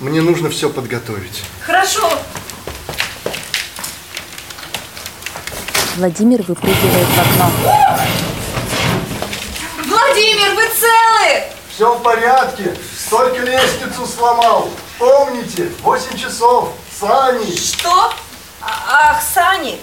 мне 0.00 0.20
нужно 0.20 0.50
все 0.50 0.68
подготовить. 0.70 1.42
Хорошо. 1.64 2.10
Владимир 5.96 6.42
выпрыгивает 6.42 7.06
в 7.06 7.20
окно. 7.20 7.50
Владимир, 9.86 10.54
вы 10.54 10.64
целы? 10.68 11.44
Все 11.72 11.94
в 11.94 12.02
порядке, 12.02 12.76
только 13.10 13.38
лестницу 13.42 14.06
сломал. 14.06 14.70
Помните, 14.98 15.70
8 15.82 16.18
часов, 16.18 16.72
сани. 16.98 17.56
Что? 17.56 18.12
А- 18.66 19.10
Ах, 19.10 19.22
Сани. 19.22 19.78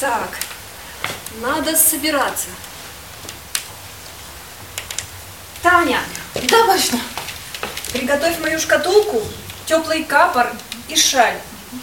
Так, 0.00 0.28
надо 1.40 1.76
собираться. 1.76 2.48
Таня, 5.62 6.00
Да, 6.34 6.66
башня. 6.66 7.00
приготовь 7.92 8.38
мою 8.38 8.58
шкатулку, 8.58 9.22
теплый 9.66 10.04
капор 10.04 10.52
и 10.88 10.96
шаль. 10.96 11.38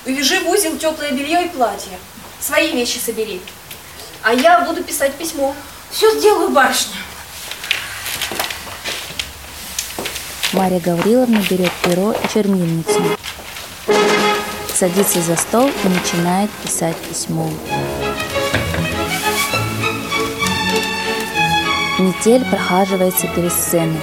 Увяжи 0.05 0.39
в 0.39 0.47
узел 0.49 0.77
теплое 0.77 1.11
белье 1.11 1.45
и 1.45 1.49
платье. 1.49 1.99
Свои 2.39 2.71
вещи 2.71 2.97
собери. 2.99 3.41
А 4.21 4.33
я 4.33 4.61
буду 4.61 4.83
писать 4.83 5.15
письмо. 5.15 5.55
Все 5.91 6.17
сделаю, 6.17 6.49
барышня. 6.49 6.95
Марья 10.53 10.79
Гавриловна 10.79 11.41
берет 11.49 11.71
перо 11.83 12.11
и 12.11 12.27
чернильницу. 12.31 13.01
Садится 14.71 15.19
за 15.19 15.35
стол 15.35 15.67
и 15.67 15.87
начинает 15.87 16.51
писать 16.63 16.95
письмо. 16.97 17.49
Метель 21.97 22.45
прохаживается 22.45 23.27
перед 23.35 23.51
сценой. 23.51 23.99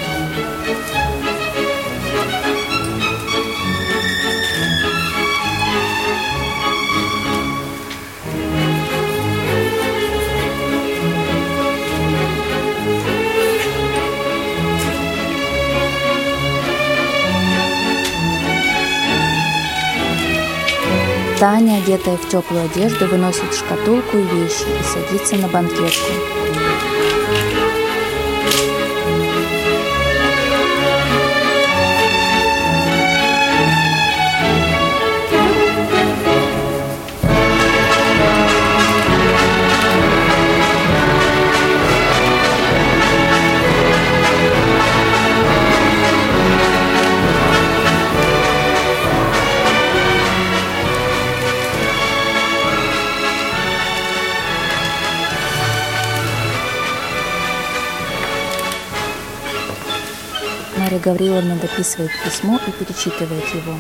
Таня, 21.41 21.79
одетая 21.79 22.19
в 22.19 22.29
теплую 22.29 22.67
одежду, 22.67 23.07
выносит 23.07 23.55
шкатулку 23.55 24.19
и 24.19 24.23
вещи 24.25 24.67
и 24.79 24.83
садится 24.85 25.37
на 25.37 25.49
банкетку. 25.49 26.13
Марья 60.91 61.05
Гавриловна 61.05 61.55
дописывает 61.55 62.11
письмо 62.25 62.59
и 62.67 62.71
перечитывает 62.73 63.45
его. 63.55 63.77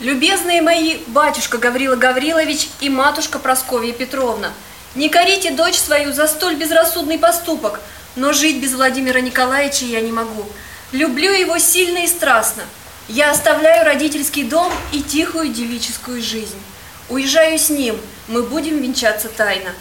Любезные 0.00 0.62
мои 0.62 0.96
батюшка 1.08 1.58
Гаврила 1.58 1.96
Гаврилович 1.96 2.68
и 2.80 2.88
матушка 2.88 3.38
Просковья 3.38 3.92
Петровна, 3.92 4.50
не 4.94 5.10
корите 5.10 5.50
дочь 5.50 5.76
свою 5.76 6.14
за 6.14 6.26
столь 6.26 6.54
безрассудный 6.54 7.18
поступок, 7.18 7.80
но 8.16 8.32
жить 8.32 8.62
без 8.62 8.72
Владимира 8.72 9.20
Николаевича 9.20 9.84
я 9.84 10.00
не 10.00 10.10
могу. 10.10 10.46
Люблю 10.92 11.30
его 11.30 11.58
сильно 11.58 11.98
и 11.98 12.06
страстно. 12.06 12.62
Я 13.08 13.30
оставляю 13.30 13.84
родительский 13.84 14.44
дом 14.44 14.72
и 14.92 15.02
тихую 15.02 15.50
девическую 15.50 16.22
жизнь. 16.22 16.58
Уезжаю 17.10 17.58
с 17.58 17.68
ним, 17.68 17.98
мы 18.28 18.42
будем 18.42 18.80
венчаться 18.80 19.28
тайно. 19.28 19.72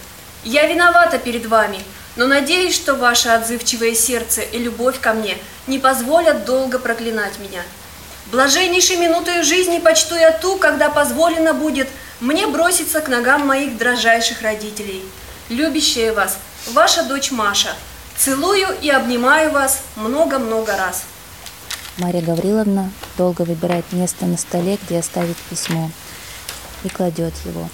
Я 0.44 0.68
виновата 0.68 1.18
перед 1.18 1.46
вами, 1.46 1.80
но 2.16 2.28
надеюсь, 2.28 2.76
что 2.76 2.96
ваше 2.96 3.30
отзывчивое 3.30 3.96
сердце 3.96 4.42
и 4.42 4.60
любовь 4.60 5.00
ко 5.00 5.14
мне 5.14 5.38
не 5.68 5.80
позволят 5.80 6.46
долго 6.46 6.80
проклинать 6.80 7.40
меня. 7.40 7.62
Блаженнейшей 8.32 8.98
минутой 8.98 9.44
жизни 9.44 9.80
почту 9.80 10.16
я 10.16 10.32
ту, 10.32 10.58
когда 10.58 10.90
позволено 10.90 11.54
будет 11.54 11.90
мне 12.20 12.48
броситься 12.48 13.02
к 13.02 13.10
ногам 13.10 13.46
моих 13.46 13.78
дрожайших 13.78 14.42
родителей. 14.42 15.04
Любящая 15.50 16.14
вас, 16.14 16.38
ваша 16.68 17.04
дочь 17.04 17.32
Маша. 17.32 17.76
Целую 18.18 18.68
и 18.82 18.90
обнимаю 18.90 19.52
вас 19.52 19.82
много-много 19.96 20.78
раз. 20.78 21.04
Марья 21.98 22.22
Гавриловна 22.22 22.92
долго 23.18 23.42
выбирает 23.42 23.86
место 23.92 24.26
на 24.26 24.38
столе, 24.38 24.80
где 24.84 25.00
оставить 25.00 25.38
письмо, 25.50 25.92
и 26.84 26.90
кладет 26.90 27.34
его. 27.46 27.70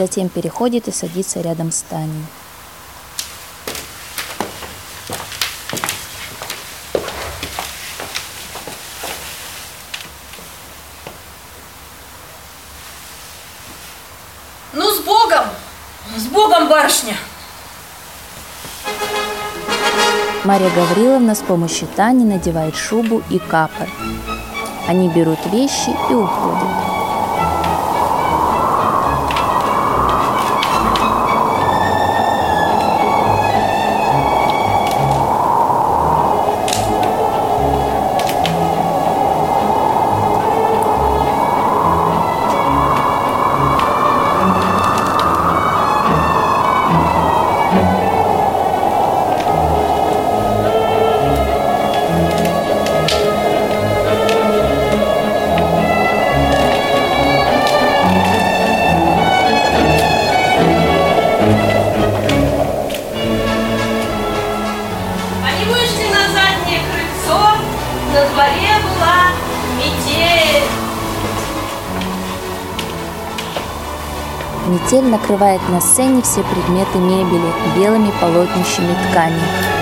Затем 0.00 0.30
переходит 0.30 0.88
и 0.88 0.92
садится 0.92 1.42
рядом 1.42 1.70
с 1.70 1.82
Таней. 1.82 2.24
Ну, 14.72 14.90
с 14.90 15.00
Богом! 15.00 15.44
С 16.16 16.24
Богом, 16.28 16.66
барышня! 16.66 17.14
Марья 20.44 20.70
Гавриловна 20.70 21.34
с 21.34 21.40
помощью 21.40 21.88
Тани 21.88 22.24
надевает 22.24 22.74
шубу 22.74 23.22
и 23.28 23.38
капор. 23.38 23.90
Они 24.88 25.10
берут 25.10 25.44
вещи 25.52 25.90
и 26.08 26.14
уходят. 26.14 26.89
Накрывает 75.10 75.60
на 75.68 75.80
сцене 75.80 76.22
все 76.22 76.42
предметы 76.42 76.98
мебели 76.98 77.52
белыми 77.76 78.12
полотнищами 78.20 78.94
ткани. 79.10 79.79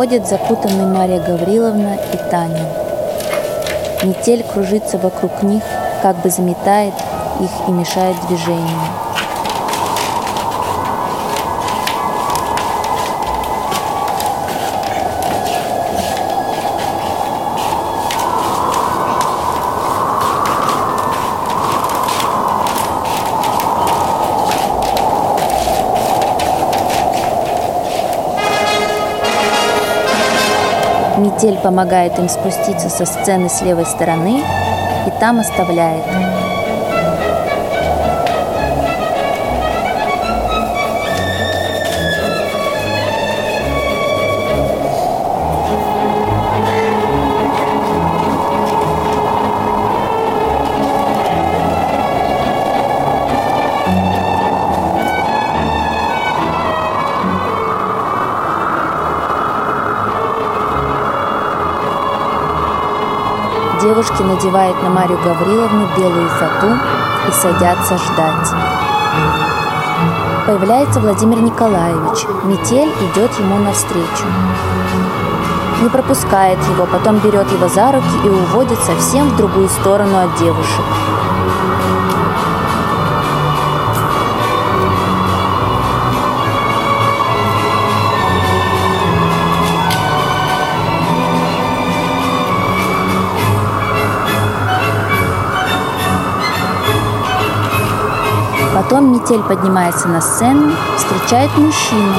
Выходят 0.00 0.26
запутанные 0.26 0.86
Мария 0.86 1.20
Гавриловна 1.20 1.98
и 2.14 2.16
Таня. 2.30 2.64
Метель 4.02 4.42
кружится 4.42 4.96
вокруг 4.96 5.42
них, 5.42 5.62
как 6.00 6.16
бы 6.22 6.30
заметает 6.30 6.94
их 7.38 7.50
и 7.68 7.70
мешает 7.70 8.16
движению. 8.26 8.99
Метель 31.42 31.56
помогает 31.56 32.18
им 32.18 32.28
спуститься 32.28 32.90
со 32.90 33.06
сцены 33.06 33.48
с 33.48 33.62
левой 33.62 33.86
стороны 33.86 34.42
и 35.06 35.20
там 35.20 35.40
оставляет. 35.40 36.04
Девушки 64.00 64.22
надевают 64.22 64.82
на 64.82 64.88
Марию 64.88 65.18
Гавриловну 65.22 65.86
белую 65.94 66.26
фату 66.30 66.68
и 67.28 67.32
садятся 67.32 67.98
ждать. 67.98 68.48
Появляется 70.46 71.00
Владимир 71.00 71.42
Николаевич. 71.42 72.24
Метель 72.44 72.88
идет 72.88 73.38
ему 73.38 73.58
навстречу. 73.58 74.24
Не 75.82 75.90
пропускает 75.90 76.58
его, 76.72 76.86
потом 76.86 77.18
берет 77.18 77.52
его 77.52 77.68
за 77.68 77.92
руки 77.92 78.06
и 78.24 78.28
уводит 78.30 78.78
совсем 78.78 79.28
в 79.28 79.36
другую 79.36 79.68
сторону 79.68 80.16
от 80.16 80.34
девушек. 80.38 80.84
Потом 98.90 99.12
метель 99.12 99.42
поднимается 99.44 100.08
на 100.08 100.20
сцену, 100.20 100.72
встречает 100.96 101.56
мужчину, 101.56 102.12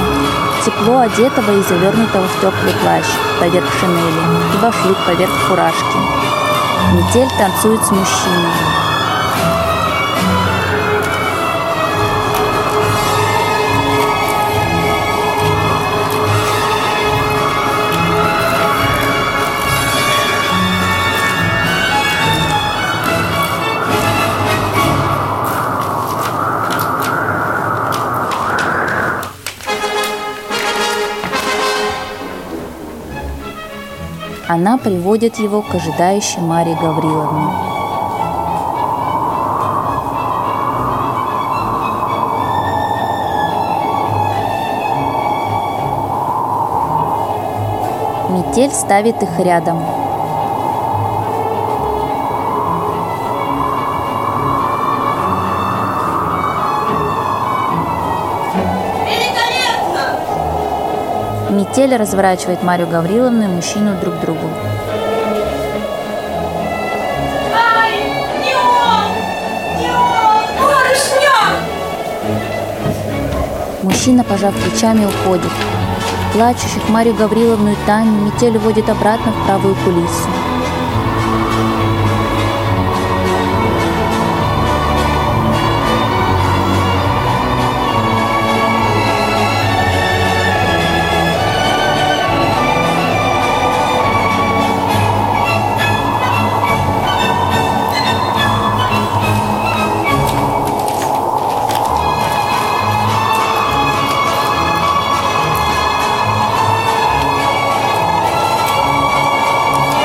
тепло 0.64 1.00
одетого 1.00 1.52
и 1.52 1.62
завернутого 1.64 2.26
в 2.26 2.36
теплый 2.36 2.74
плащ 2.82 3.04
поверх 3.42 3.68
шинели 3.78 4.22
и 4.54 4.62
башлык 4.62 4.96
поверх 5.06 5.34
фуражки. 5.50 5.98
Метель 6.94 7.28
танцует 7.38 7.84
с 7.84 7.92
мужчиной. 7.92 8.71
Она 34.54 34.78
приводит 34.78 35.40
его 35.40 35.62
к 35.62 35.74
ожидающей 35.74 36.42
Марии 36.42 36.74
Гавриловне. 36.74 37.54
Метель 48.32 48.72
ставит 48.72 49.24
их 49.24 49.40
рядом. 49.40 50.01
Метель 61.62 61.96
разворачивает 61.96 62.64
Марию 62.64 62.88
Гавриловну 62.88 63.44
и 63.44 63.48
мужчину 63.48 63.94
друг 64.02 64.16
к 64.16 64.22
другу. 64.22 64.50
Мужчина, 73.84 74.24
пожав 74.24 74.56
плечами, 74.56 75.06
уходит. 75.06 75.52
Плачущих 76.34 76.90
Марию 76.90 77.14
Гавриловну 77.14 77.74
и 77.74 77.76
Таню 77.86 78.12
метель 78.12 78.58
уводит 78.58 78.90
обратно 78.90 79.32
в 79.32 79.46
правую 79.46 79.76
кулису. 79.86 80.41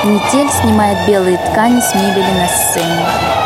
Метель 0.07 0.49
снимает 0.49 1.05
белые 1.09 1.37
ткани 1.37 1.81
с 1.81 1.93
мебели 1.93 2.31
на 2.39 2.47
сцене. 2.47 3.46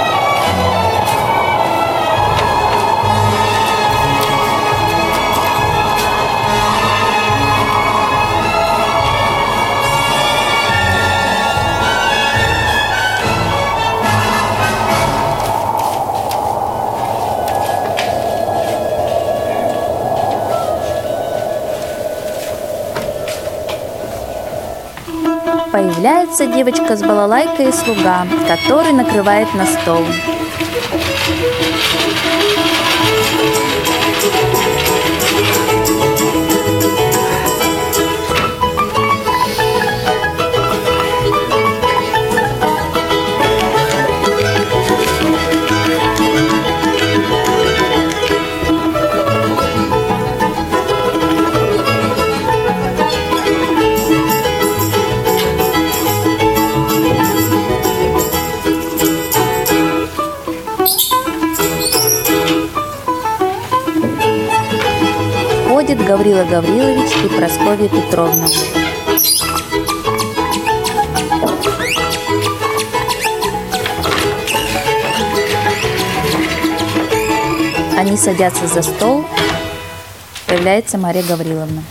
Появляется 25.73 26.47
девочка 26.47 26.97
с 26.97 27.01
балалайкой 27.01 27.69
и 27.69 27.73
слуга, 27.73 28.27
который 28.49 28.93
накрывает 28.93 29.55
на 29.55 29.67
стол. 29.67 30.05
Гаврила 66.11 66.43
Гаврилович 66.43 67.13
и 67.25 67.29
Прасковья 67.29 67.89
Петровна. 67.89 68.49
Они 77.97 78.17
садятся 78.17 78.67
за 78.67 78.83
стол. 78.83 79.25
Появляется 80.49 80.99
Мария 80.99 81.23
Гавриловна. 81.23 81.85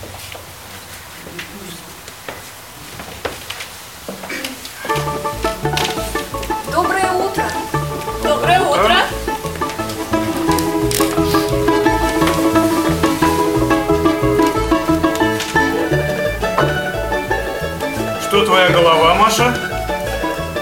Маша? 19.39 19.54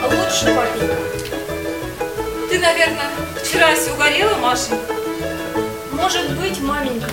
Лучше, 0.04 0.56
папенька. 0.56 0.96
Ты, 2.50 2.60
наверное, 2.60 3.10
вчера 3.44 3.74
все 3.76 3.92
угорела, 3.94 4.36
Машенька? 4.36 4.94
Может 5.92 6.30
быть, 6.38 6.62
маменька. 6.62 7.10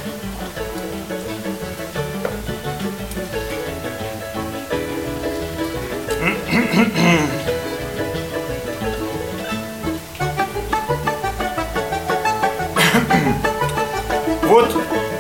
Вот 14.43 14.71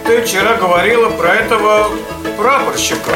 ты 0.06 0.22
вчера 0.22 0.54
говорила 0.56 1.08
про 1.10 1.36
этого 1.36 1.90
прапорщика. 2.36 3.12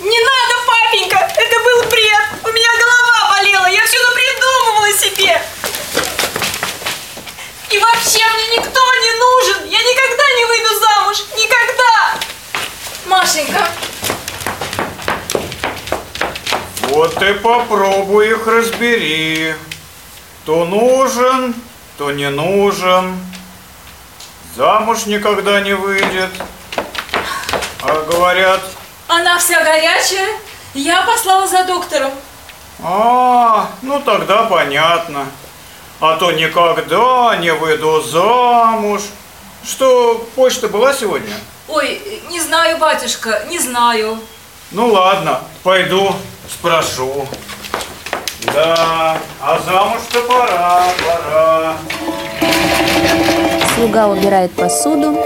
Не 0.00 0.18
надо, 0.20 0.54
папенька, 0.66 1.16
это 1.16 1.58
был 1.64 1.88
бред. 1.88 2.22
У 2.44 2.48
меня 2.48 2.68
голова 2.78 3.36
болела, 3.36 3.66
я 3.66 3.84
все 3.86 3.98
напридумывала 3.98 4.92
себе. 4.92 5.40
И 7.70 7.78
вообще 7.78 8.20
мне 8.34 8.58
никто 8.58 8.80
не 9.00 9.12
нужен. 9.18 9.64
Я 9.66 9.78
никогда 9.78 10.24
не 10.36 10.44
выйду 10.44 10.74
замуж. 10.80 11.24
Никогда. 11.36 12.18
Машенька, 13.06 13.68
Вот 16.88 17.11
ты 17.22 17.34
попробуй 17.34 18.30
их 18.30 18.48
разбери. 18.48 19.54
То 20.44 20.64
нужен, 20.64 21.54
то 21.96 22.10
не 22.10 22.28
нужен. 22.28 23.16
Замуж 24.56 25.06
никогда 25.06 25.60
не 25.60 25.74
выйдет. 25.74 26.30
А 27.80 28.04
говорят, 28.10 28.60
она 29.06 29.38
вся 29.38 29.62
горячая. 29.62 30.30
Я 30.74 31.02
послала 31.02 31.46
за 31.46 31.62
доктором. 31.62 32.10
а, 32.82 33.70
ну 33.82 34.00
тогда 34.00 34.42
понятно. 34.42 35.26
А 36.00 36.16
то 36.16 36.32
никогда 36.32 37.36
не 37.36 37.52
выйду 37.52 38.02
замуж. 38.02 39.02
Что, 39.64 40.26
почта 40.34 40.66
была 40.66 40.92
сегодня? 40.92 41.36
Ой, 41.68 42.02
не 42.30 42.40
знаю, 42.40 42.78
батюшка, 42.78 43.44
не 43.48 43.60
знаю. 43.60 44.18
Ну 44.72 44.88
ладно, 44.88 45.40
пойду 45.62 46.16
спрошу. 46.58 47.26
Да, 48.54 49.16
а 49.40 49.58
замуж-то 49.60 50.20
пора, 50.22 50.84
пора. 51.04 51.76
Слуга 53.74 54.08
убирает 54.08 54.52
посуду 54.52 55.16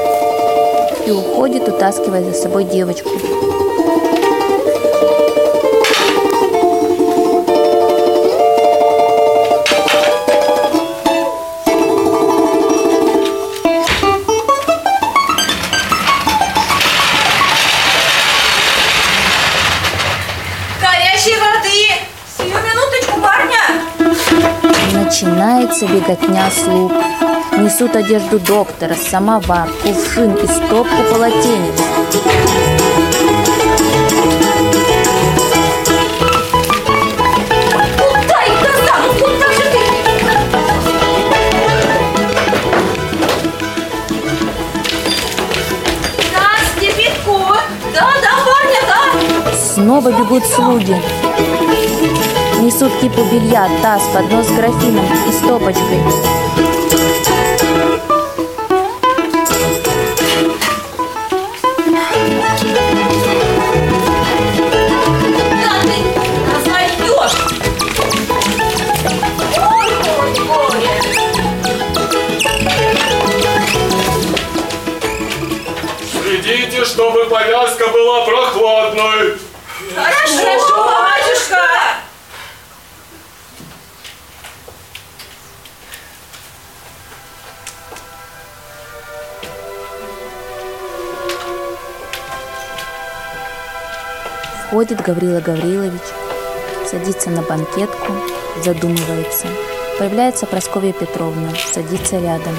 и 1.06 1.10
уходит, 1.10 1.68
утаскивая 1.68 2.22
за 2.22 2.32
собой 2.34 2.64
девочку. 2.64 3.10
Начинается 25.46 25.86
беготня 25.86 26.50
слуг. 26.50 26.92
Несут 27.56 27.94
одежду 27.94 28.40
доктора, 28.40 28.96
самовар, 28.96 29.68
кувшин 29.84 30.34
и 30.34 30.46
стопку 30.48 31.04
полотенец. 31.08 31.80
Да. 46.32 46.48
Снова 49.54 50.10
бегут 50.10 50.44
слуги. 50.44 50.96
Несут 52.58 52.92
кипу 53.00 53.22
белья, 53.24 53.68
таз, 53.82 54.02
поднос 54.12 54.46
с 54.46 54.50
графином 54.50 55.06
и 55.28 55.32
стопочкой. 55.32 56.00
Следите, 76.10 76.84
чтобы 76.84 77.26
повязка 77.26 77.88
была 77.88 78.24
прохладной. 78.24 79.38
Хорошо, 79.94 80.84
батюшка. 80.84 82.05
Входит 94.76 95.00
Гаврила 95.00 95.40
Гаврилович, 95.40 96.02
садится 96.90 97.30
на 97.30 97.40
банкетку, 97.40 98.12
задумывается. 98.62 99.46
Появляется 99.98 100.44
Прасковья 100.44 100.92
Петровна, 100.92 101.48
садится 101.72 102.18
рядом. 102.18 102.54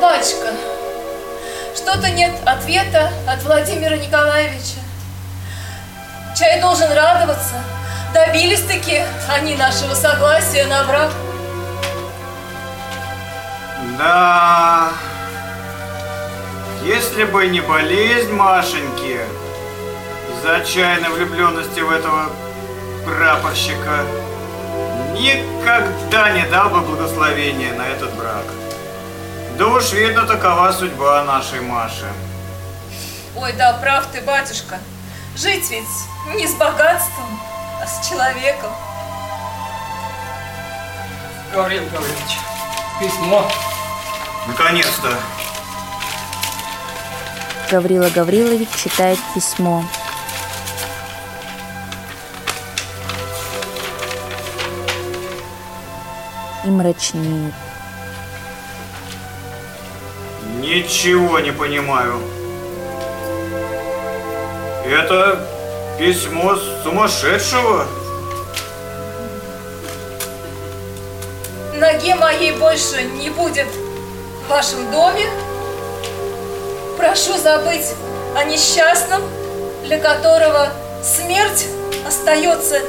Батюшка, 0.00 0.52
что-то 1.74 2.10
нет 2.10 2.30
ответа 2.46 3.10
от 3.26 3.42
Владимира 3.42 3.96
Николаевича. 3.96 4.78
Чай 6.38 6.60
должен 6.60 6.92
радоваться. 6.92 7.56
Добились-таки 8.14 9.02
они 9.28 9.56
нашего 9.56 9.94
согласия 9.94 10.66
на 10.66 10.84
брак. 10.84 11.10
Да, 13.98 14.88
если 16.82 17.24
бы 17.24 17.46
не 17.46 17.60
болезнь 17.60 18.32
Машеньки 18.32 19.20
из-за 20.32 20.56
отчаянной 20.56 21.10
влюбленности 21.10 21.78
в 21.78 21.90
этого 21.90 22.30
прапорщика, 23.04 24.04
никогда 25.12 26.30
не 26.30 26.44
дал 26.46 26.70
бы 26.70 26.80
благословения 26.80 27.72
на 27.74 27.86
этот 27.86 28.12
брак. 28.14 28.44
Да 29.58 29.68
уж 29.68 29.92
видно, 29.92 30.26
такова 30.26 30.72
судьба 30.72 31.22
нашей 31.22 31.60
Маши. 31.60 32.08
Ой, 33.36 33.52
да, 33.52 33.74
прав 33.74 34.06
ты, 34.12 34.20
батюшка. 34.22 34.78
Жить 35.36 35.70
ведь 35.70 36.34
не 36.34 36.48
с 36.48 36.54
богатством, 36.54 37.40
а 37.80 37.86
с 37.86 38.08
человеком. 38.08 38.72
Гаврил 41.52 41.84
Гаврилович, 41.84 42.38
письмо. 43.00 43.48
Наконец-то. 44.46 45.10
Гаврила 47.70 48.10
Гаврилович 48.10 48.68
читает 48.76 49.18
письмо. 49.34 49.84
И 56.64 56.68
мрачнеет. 56.68 57.54
Ничего 60.60 61.40
не 61.40 61.52
понимаю. 61.52 62.20
Это 64.86 65.46
письмо 65.98 66.56
сумасшедшего? 66.82 67.86
ноги 71.84 72.14
моей 72.14 72.52
больше 72.52 73.02
не 73.02 73.30
будет 73.30 73.66
в 74.44 74.48
вашем 74.48 74.90
доме. 74.90 75.26
Прошу 76.98 77.36
забыть 77.38 77.92
о 78.36 78.44
несчастном, 78.44 79.22
для 79.84 79.98
которого 79.98 80.68
смерть 81.02 81.66
остается 82.06 82.80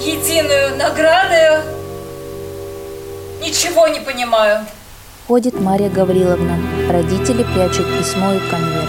единую 0.00 0.76
наградою. 0.76 1.62
Ничего 3.40 3.88
не 3.88 4.00
понимаю. 4.00 4.66
Ходит 5.26 5.60
Марья 5.60 5.88
Гавриловна. 5.88 6.58
Родители 6.90 7.44
прячут 7.44 7.86
письмо 7.98 8.32
и 8.32 8.38
конверт. 8.50 8.88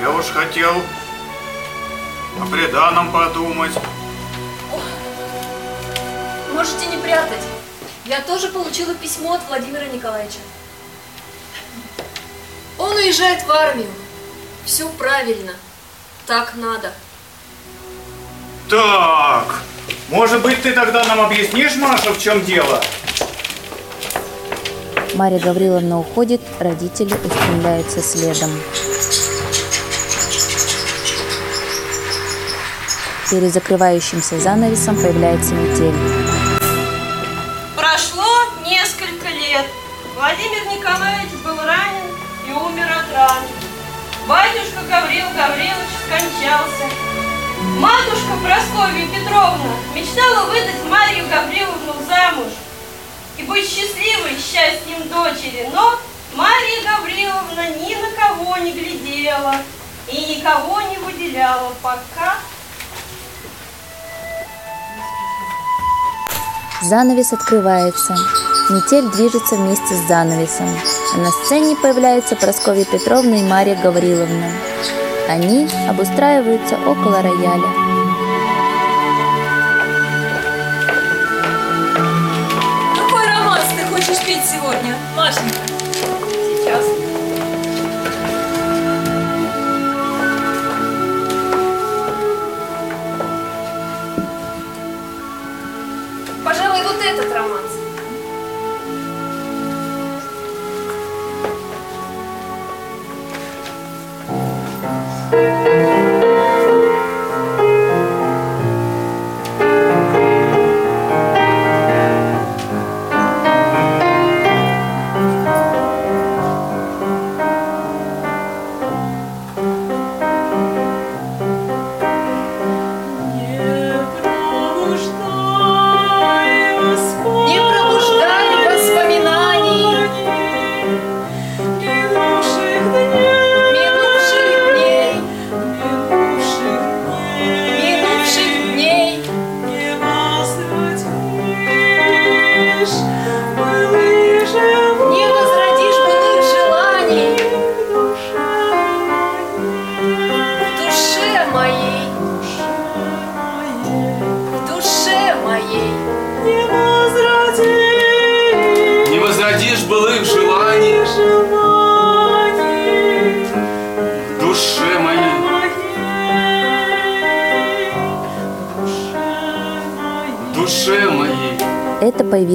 Я 0.00 0.10
уж 0.10 0.26
хотел 0.26 0.72
о 2.40 2.46
преданном 2.46 3.12
подумать. 3.12 3.72
Можете 6.52 6.86
не 6.86 6.96
прятать. 6.98 7.42
Я 8.04 8.20
тоже 8.20 8.48
получила 8.48 8.94
письмо 8.94 9.34
от 9.34 9.40
Владимира 9.48 9.86
Николаевича. 9.86 10.38
Он 12.78 12.92
уезжает 12.92 13.42
в 13.46 13.50
армию. 13.50 13.88
Все 14.64 14.88
правильно. 14.90 15.52
Так 16.26 16.54
надо. 16.56 16.92
Так, 18.68 19.60
может 20.08 20.42
быть, 20.42 20.62
ты 20.62 20.72
тогда 20.72 21.04
нам 21.04 21.20
объяснишь, 21.20 21.76
Маша, 21.76 22.12
в 22.12 22.18
чем 22.18 22.44
дело? 22.44 22.82
Марья 25.14 25.38
Гавриловна 25.38 25.98
уходит, 25.98 26.40
родители 26.58 27.14
устремляются 27.14 28.00
следом. 28.00 28.50
Перед 33.30 33.52
закрывающимся 33.52 34.38
занавесом 34.38 34.96
появляется 34.96 35.54
метель. 35.54 36.21
Владимир 40.22 40.64
Николаевич 40.66 41.32
был 41.44 41.56
ранен 41.56 42.14
и 42.46 42.52
умер 42.52 42.86
от 42.92 43.12
ран. 43.12 43.42
Батюшка 44.28 44.80
Гаврил 44.88 45.26
Гаврилович 45.34 45.90
скончался. 46.06 46.84
Матушка 47.80 48.36
Прасковья 48.40 49.08
Петровна 49.08 49.74
мечтала 49.92 50.46
выдать 50.46 50.84
Марию 50.88 51.26
Гавриловну 51.28 51.94
замуж 52.06 52.52
и 53.36 53.42
быть 53.42 53.68
счастливой 53.68 54.36
счастьем 54.38 55.08
дочери, 55.08 55.68
но 55.72 55.98
Мария 56.34 56.84
Гавриловна 56.84 57.70
ни 57.84 57.96
на 57.96 58.12
кого 58.12 58.58
не 58.58 58.70
глядела 58.70 59.56
и 60.06 60.36
никого 60.36 60.82
не 60.82 60.98
выделяла, 60.98 61.74
пока 61.82 62.36
Занавес 66.80 67.32
открывается. 67.32 68.16
Метель 68.72 69.10
движется 69.10 69.56
вместе 69.56 69.94
с 69.94 70.08
занавесом. 70.08 70.66
А 71.14 71.18
на 71.18 71.30
сцене 71.30 71.76
появляются 71.76 72.36
Прасковья 72.36 72.86
Петровна 72.86 73.36
и 73.36 73.42
Марья 73.42 73.76
Гавриловна. 73.76 74.50
Они 75.28 75.68
обустраиваются 75.88 76.76
около 76.86 77.20
рояля. 77.20 77.68
Сегодня, 84.44 84.96
Машенька? 85.16 85.71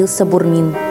Появился 0.07 0.25
Бурмин. 0.25 0.86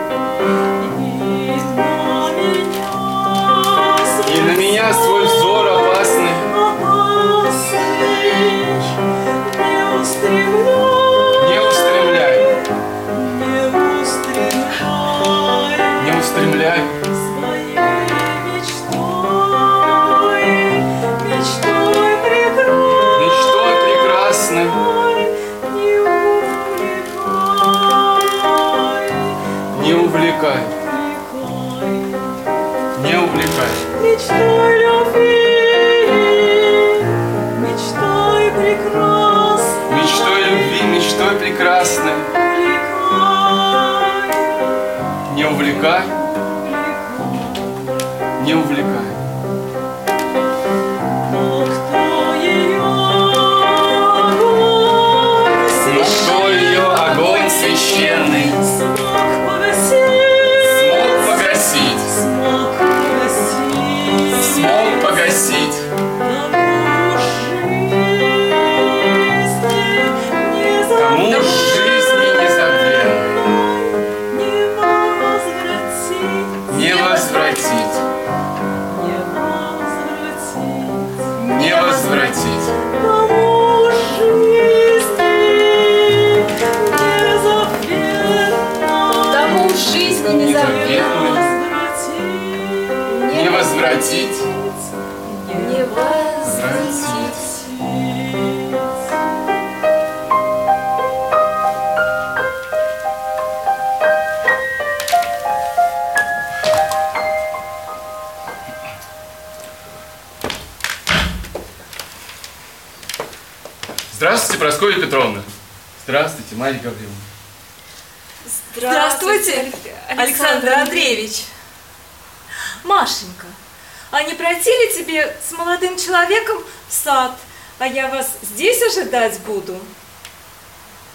Ожидать 129.07 129.39
буду? 129.45 129.75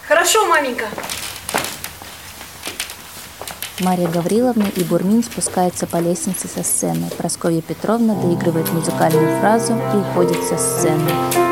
Хорошо, 0.06 0.46
маменька. 0.46 0.86
Мария 3.80 4.08
Гавриловна 4.08 4.66
и 4.76 4.84
Бурмин 4.84 5.22
спускаются 5.22 5.86
по 5.86 5.96
лестнице 5.96 6.48
со 6.48 6.62
сцены. 6.62 7.10
Прасковья 7.18 7.60
Петровна 7.60 8.14
доигрывает 8.14 8.70
музыкальную 8.72 9.40
фразу 9.40 9.74
и 9.74 9.96
уходит 9.96 10.42
со 10.44 10.56
сцены. 10.56 11.51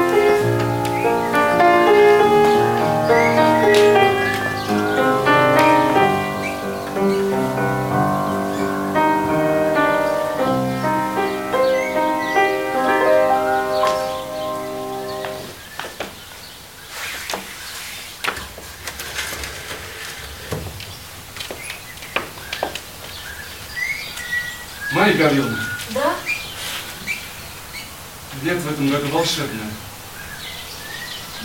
Марья 25.00 25.14
Гавриловна, 25.16 25.64
Да? 25.94 26.14
лет 28.42 28.58
в 28.58 28.70
этом 28.70 28.90
году 28.90 29.08
волшебная. 29.08 29.70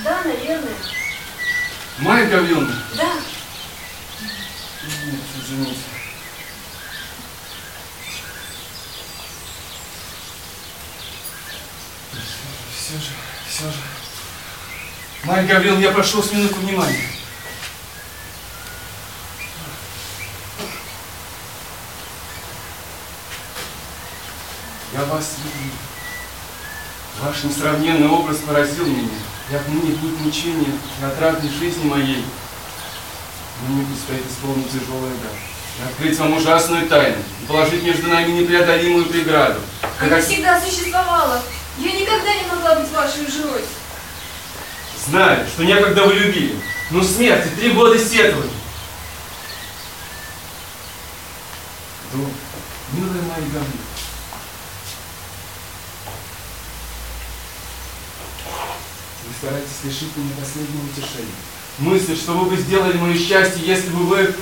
Да, 0.04 0.22
наверное. 0.26 0.76
Майя 2.00 2.26
Гавриловна. 2.28 2.76
Да. 2.98 3.14
Нет, 5.06 5.22
извините. 5.42 5.80
Все 12.76 12.94
же, 12.98 13.12
все 13.50 13.72
же. 13.72 13.78
Майя 15.24 15.48
Гавриловна, 15.48 15.82
я 15.82 15.92
прошу 15.92 16.22
с 16.22 16.32
минуту 16.32 16.56
внимания. 16.56 17.10
Я 24.94 25.04
вас 25.06 25.34
люблю. 25.44 25.72
Ваш 27.22 27.35
несравненный 27.46 28.10
образ 28.10 28.38
поразил 28.38 28.86
меня. 28.86 29.10
Я 29.52 29.60
отныне 29.60 29.96
путь 29.98 30.20
мучения 30.20 30.74
и 31.02 31.06
отрадной 31.06 31.50
жизни 31.50 31.88
моей. 31.88 32.26
Мне 33.68 33.86
предстоит 33.86 34.24
исполнить 34.30 34.72
тяжелое 34.72 35.14
да. 35.22 35.30
И 35.78 35.88
открыть 35.88 36.18
вам 36.20 36.34
ужасную 36.34 36.88
тайну. 36.88 37.18
И 37.42 37.46
положить 37.46 37.84
между 37.84 38.08
нами 38.08 38.32
непреодолимую 38.32 39.06
преграду. 39.06 39.60
Она 40.00 40.20
всегда 40.20 40.60
существовала. 40.60 41.42
Я 41.78 41.92
никогда 41.92 42.34
не 42.34 42.48
могла 42.48 42.76
быть 42.76 42.92
вашей 42.92 43.30
женой. 43.32 43.62
Знаю, 45.08 45.46
что 45.48 45.64
некогда 45.64 46.04
вы 46.04 46.14
любили. 46.14 46.56
Но 46.90 47.04
смерти 47.04 47.50
три 47.60 47.72
года 47.72 47.98
сетовали. 48.00 48.50
Да, 52.14 52.20
милая 52.94 53.22
моя 53.22 53.42
Гавриловна, 53.42 53.72
Вы 59.84 59.92
стараетесь 59.92 60.02
лишить 60.02 60.16
меня 60.16 60.32
последнего 60.40 60.86
утешения. 60.86 61.36
Мысль, 61.80 62.18
что 62.18 62.34
вы 62.34 62.50
бы 62.50 62.58
сделали 62.58 62.98
мое 62.98 63.18
счастье, 63.18 63.62
если 63.66 63.90
бы 63.90 64.06
вы... 64.06 64.36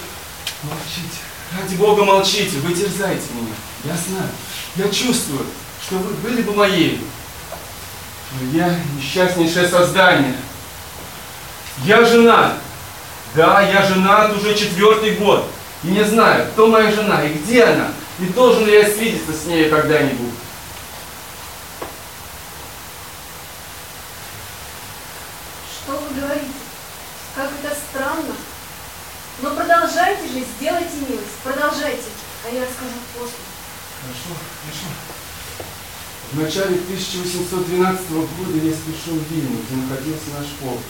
Молчите. 0.64 1.20
Ради 1.58 1.76
Бога, 1.76 2.04
молчите. 2.04 2.58
Вы 2.60 2.74
терзаете 2.74 3.26
меня. 3.34 3.54
Я 3.84 3.96
знаю. 3.96 4.30
Я 4.76 4.90
чувствую, 4.90 5.46
что 5.86 5.96
вы 5.98 6.14
были 6.16 6.42
бы 6.42 6.54
моей. 6.54 7.02
Но 8.40 8.58
я 8.58 8.80
несчастнейшее 8.98 9.68
создание. 9.68 10.36
Я 11.84 12.06
женат. 12.06 12.58
Да, 13.36 13.62
я 13.62 13.84
женат 13.84 14.36
уже 14.36 14.56
четвертый 14.56 15.16
год. 15.16 15.50
И 15.84 15.88
не 15.88 16.04
знаю, 16.04 16.48
кто 16.52 16.68
моя 16.68 16.92
жена 16.92 17.24
и 17.24 17.34
где 17.34 17.64
она. 17.64 17.92
И 18.20 18.26
должен 18.26 18.66
ли 18.66 18.74
я 18.74 18.90
свидеться 18.90 19.34
с 19.34 19.46
ней 19.46 19.70
когда-нибудь. 19.70 20.34
Что 25.84 25.98
вы 25.98 26.22
говорите? 26.22 26.54
Как 27.36 27.50
это 27.62 27.76
странно. 27.76 28.36
Но 29.42 29.56
продолжайте 29.56 30.28
же, 30.28 30.46
сделайте 30.58 30.96
милость. 31.10 31.36
Продолжайте. 31.44 32.06
А 32.46 32.50
я 32.50 32.62
расскажу 32.62 33.00
после. 33.18 33.40
Хорошо, 34.02 34.40
хорошо. 34.64 34.88
В 36.32 36.33
начале 36.44 36.76
1812 36.76 38.10
года 38.12 38.58
я 38.62 38.74
спешил 38.74 39.16
в 39.16 39.32
Вильню, 39.32 39.64
где 39.64 39.80
находился 39.80 40.36
наш 40.38 40.48
полк. 40.60 40.82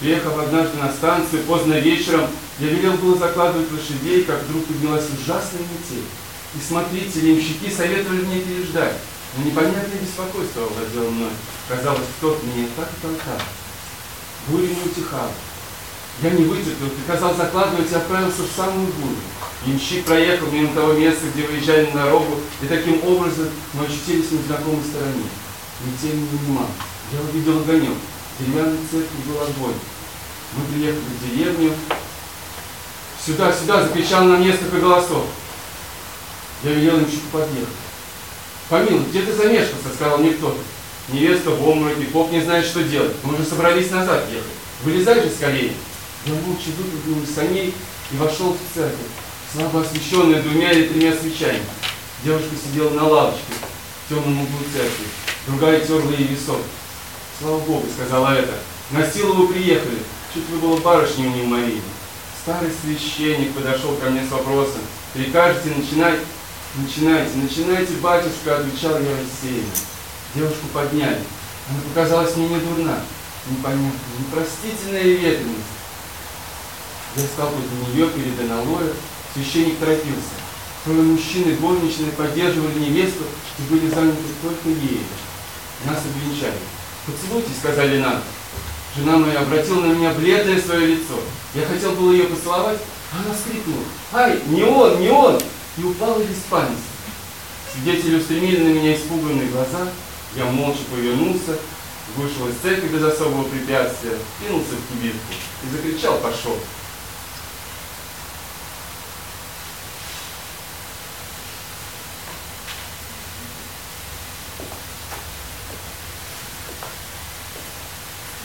Приехав 0.00 0.38
однажды 0.38 0.78
на 0.78 0.90
станцию, 0.92 1.44
поздно 1.44 1.74
вечером, 1.74 2.26
я 2.58 2.68
велел 2.68 2.94
было 2.94 3.18
закладывать 3.18 3.70
лошадей, 3.70 4.24
как 4.24 4.42
вдруг 4.44 4.64
поднялась 4.64 5.04
ужасная 5.12 5.60
метель. 5.60 6.08
И 6.54 6.58
смотрители, 6.66 7.34
имщики 7.34 7.70
советовали 7.70 8.22
мне 8.22 8.40
переждать. 8.40 8.94
Но 9.36 9.44
непонятное 9.44 10.00
беспокойство 10.00 10.64
овладело 10.64 11.10
мной. 11.10 11.30
Казалось, 11.68 12.08
кто-то 12.18 12.46
меня 12.46 12.68
так 12.76 12.88
и 12.88 13.02
толкал. 13.02 13.40
Буря 14.48 14.68
не 14.68 14.90
утихала. 14.90 15.32
Я 16.22 16.30
не 16.30 16.44
вытерпел, 16.44 16.88
приказал 16.90 17.34
закладывать 17.34 17.90
и 17.90 17.94
отправился 17.94 18.42
в 18.42 18.56
самую 18.56 18.86
бурю. 18.86 19.16
Ямщик 19.66 20.04
проехал 20.04 20.46
мимо 20.50 20.74
того 20.74 20.92
места, 20.92 21.26
где 21.34 21.46
выезжали 21.46 21.90
на 21.90 22.04
дорогу, 22.04 22.40
и 22.62 22.66
таким 22.66 23.02
образом 23.04 23.48
мы 23.72 23.86
очутились 23.86 24.30
на 24.30 24.42
знакомой 24.42 24.84
стороне. 24.84 25.24
Метель 25.84 26.18
не 26.18 26.28
унимал. 26.38 26.68
Я 27.12 27.20
увидел 27.20 27.58
огонек. 27.58 27.96
В 28.38 28.44
деревянной 28.44 28.78
церкви 28.90 29.16
был 29.26 29.40
огонь. 29.40 29.74
Мы 30.56 30.64
приехали 30.72 31.00
в 31.00 31.36
деревню. 31.36 31.72
Сюда, 33.24 33.52
сюда, 33.52 33.82
закричал 33.82 34.24
нам 34.24 34.42
несколько 34.42 34.78
голосов. 34.78 35.24
Я 36.62 36.72
велел 36.72 37.00
ямщику 37.00 37.26
подъехать. 37.32 37.68
Помилуй, 38.68 39.04
где 39.10 39.22
ты 39.22 39.32
замешкался, 39.32 39.94
сказал 39.94 40.18
мне 40.18 40.30
кто-то. 40.30 40.58
Невеста 41.08 41.50
в 41.50 41.68
обмороке, 41.68 42.06
поп 42.06 42.30
не 42.30 42.40
знает, 42.40 42.64
что 42.64 42.82
делать. 42.82 43.14
Мы 43.22 43.34
уже 43.34 43.44
собрались 43.44 43.90
назад 43.90 44.24
ехать. 44.30 44.46
Вылезай 44.82 45.22
же 45.22 45.30
скорее. 45.30 45.72
Я 46.26 46.32
молча 46.34 46.70
выпрыгнул 46.78 47.22
из 47.22 47.34
саней 47.34 47.74
и 48.10 48.16
вошел 48.16 48.54
в 48.54 48.74
церковь, 48.74 49.12
слабо 49.52 49.82
освещенная 49.82 50.42
двумя 50.42 50.72
или 50.72 50.88
тремя 50.88 51.12
свечами. 51.14 51.60
Девушка 52.24 52.48
сидела 52.56 52.90
на 52.90 53.06
лавочке 53.06 53.52
в 54.06 54.08
темном 54.08 54.40
углу 54.40 54.58
церкви. 54.72 55.04
Другая 55.46 55.80
терла 55.80 56.10
ей 56.12 56.28
висок. 56.28 56.62
Слава 57.38 57.58
Богу, 57.60 57.86
сказала 57.94 58.32
это. 58.32 58.54
На 58.90 59.06
силу 59.06 59.34
вы 59.34 59.52
приехали. 59.52 59.98
Чуть 60.32 60.48
вы 60.48 60.58
было 60.60 60.80
барышней 60.80 61.28
неумолимой. 61.28 61.82
Старый 62.42 62.70
священник 62.70 63.52
подошел 63.52 63.94
ко 63.96 64.08
мне 64.08 64.24
с 64.26 64.30
вопросом. 64.30 64.80
Прикажете 65.12 65.74
начинать? 65.76 66.20
Начинайте, 66.76 67.36
начинайте, 67.36 67.92
батюшка, 68.00 68.56
отвечал 68.56 68.98
я 68.98 69.10
рассеянно. 69.10 69.70
Девушку 70.34 70.68
подняли. 70.72 71.20
Она 71.68 71.80
показалась 71.88 72.34
мне 72.36 72.48
не 72.48 72.60
дурна, 72.60 73.00
непонятная, 73.50 73.92
непростительная 74.18 75.02
ветренность. 75.02 75.83
Я 77.16 77.22
стал 77.22 77.50
возле 77.50 77.94
нее 77.94 78.10
перед 78.10 78.40
аналоем, 78.40 78.92
священник 79.34 79.78
торопился. 79.78 80.34
Трое 80.84 81.02
мужчин 81.02 81.48
и 81.48 81.54
горничные 81.54 82.12
поддерживали 82.12 82.78
невесту 82.78 83.24
и 83.58 83.62
были 83.72 83.88
заняты 83.88 84.18
только 84.42 84.68
ею. 84.68 85.04
Нас 85.84 85.98
обвенчали. 85.98 86.58
«Поцелуйте»,— 87.06 87.50
сказали 87.58 87.98
нам. 87.98 88.20
Жена 88.96 89.18
моя 89.18 89.40
обратила 89.40 89.80
на 89.80 89.92
меня 89.92 90.12
бледное 90.12 90.60
свое 90.60 90.86
лицо. 90.86 91.20
Я 91.54 91.66
хотел 91.66 91.92
было 91.92 92.12
ее 92.12 92.24
поцеловать, 92.24 92.78
а 93.12 93.24
она 93.24 93.34
вскрикнула. 93.34 93.84
«Ай, 94.12 94.40
не 94.46 94.62
он, 94.62 95.00
не 95.00 95.08
он!» 95.08 95.40
и 95.76 95.82
упала 95.82 96.18
без 96.20 96.38
памяти. 96.48 96.78
Свидетели 97.72 98.16
устремили 98.16 98.62
на 98.62 98.68
меня 98.68 98.96
испуганные 98.96 99.48
глаза. 99.48 99.88
Я 100.36 100.46
молча 100.46 100.80
повернулся, 100.90 101.58
вышел 102.16 102.48
из 102.48 102.56
церкви 102.62 102.88
без 102.88 103.02
особого 103.02 103.44
препятствия, 103.44 104.16
кинулся 104.40 104.72
в 104.72 104.92
кибитку 104.92 105.32
и 105.64 105.76
закричал 105.76 106.18
«Пошел!». 106.18 106.58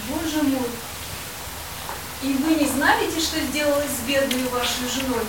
Боже 0.08 0.44
мой! 0.44 0.70
И 2.22 2.34
вы 2.34 2.56
не 2.56 2.68
сделалось 3.60 3.88
с 3.88 4.07
бедной 4.07 4.47
вашей 4.49 4.88
женой? 4.93 5.24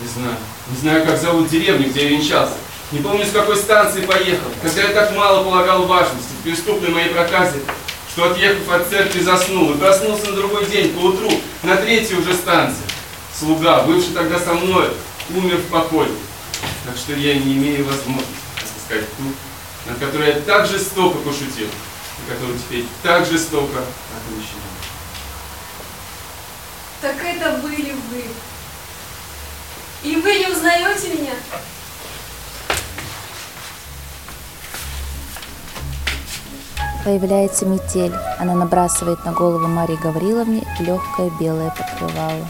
Не 0.00 0.08
знаю. 0.08 0.36
Не 0.70 0.76
знаю, 0.76 1.06
как 1.06 1.18
зовут 1.18 1.48
деревню, 1.48 1.88
где 1.88 2.04
я 2.04 2.10
венчался. 2.10 2.54
Не 2.92 3.00
помню, 3.00 3.24
с 3.24 3.30
какой 3.30 3.56
станции 3.56 4.02
поехал. 4.02 4.48
Когда 4.62 4.82
я 4.82 4.88
так 4.88 5.16
мало 5.16 5.42
полагал 5.42 5.86
важности 5.86 6.32
в 6.38 6.42
преступной 6.44 6.90
моей 6.90 7.08
проказе, 7.08 7.60
что, 8.12 8.30
отъехав 8.30 8.70
от 8.70 8.88
церкви, 8.88 9.20
заснул 9.20 9.72
и 9.72 9.78
проснулся 9.78 10.26
на 10.26 10.36
другой 10.36 10.66
день, 10.66 10.92
поутру, 10.92 11.30
на 11.62 11.76
третьей 11.76 12.18
уже 12.18 12.34
станции. 12.34 12.84
Слуга, 13.36 13.82
бывший 13.84 14.12
тогда 14.12 14.38
со 14.38 14.52
мной, 14.52 14.90
умер 15.30 15.56
в 15.56 15.70
походе. 15.70 16.12
Так 16.84 16.96
что 16.96 17.14
я 17.14 17.34
не 17.34 17.54
имею 17.54 17.86
возможности 17.86 18.36
отыскать 18.58 19.08
ту, 19.16 19.24
над 19.88 19.98
которой 19.98 20.28
я 20.28 20.40
так 20.40 20.66
жестоко 20.66 21.18
пошутил, 21.18 21.68
и 21.68 22.30
которую 22.30 22.58
теперь 22.58 22.84
так 23.02 23.26
жестоко 23.26 23.78
отмещаю. 24.14 24.75
Так 27.06 27.24
это 27.24 27.58
были 27.58 27.92
вы. 27.92 28.24
И 30.02 30.16
вы 30.16 30.38
не 30.40 30.48
узнаете 30.48 31.14
меня? 31.14 31.34
Появляется 37.04 37.64
метель. 37.64 38.12
Она 38.40 38.56
набрасывает 38.56 39.24
на 39.24 39.30
голову 39.30 39.68
Марии 39.68 39.94
Гавриловне 40.02 40.66
легкое 40.80 41.30
белое 41.38 41.70
покрывало. 41.70 42.44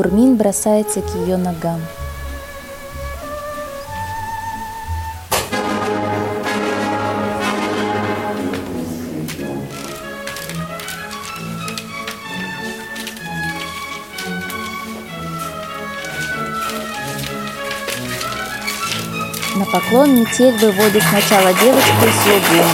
Бурмин 0.00 0.36
бросается 0.36 1.02
к 1.02 1.14
ее 1.14 1.36
ногам. 1.36 1.78
На 19.54 19.66
поклон 19.66 20.18
метель 20.18 20.56
выводит 20.56 21.02
сначала 21.02 21.52
девочку 21.52 22.06
и 22.06 22.22
слугу, 22.22 22.64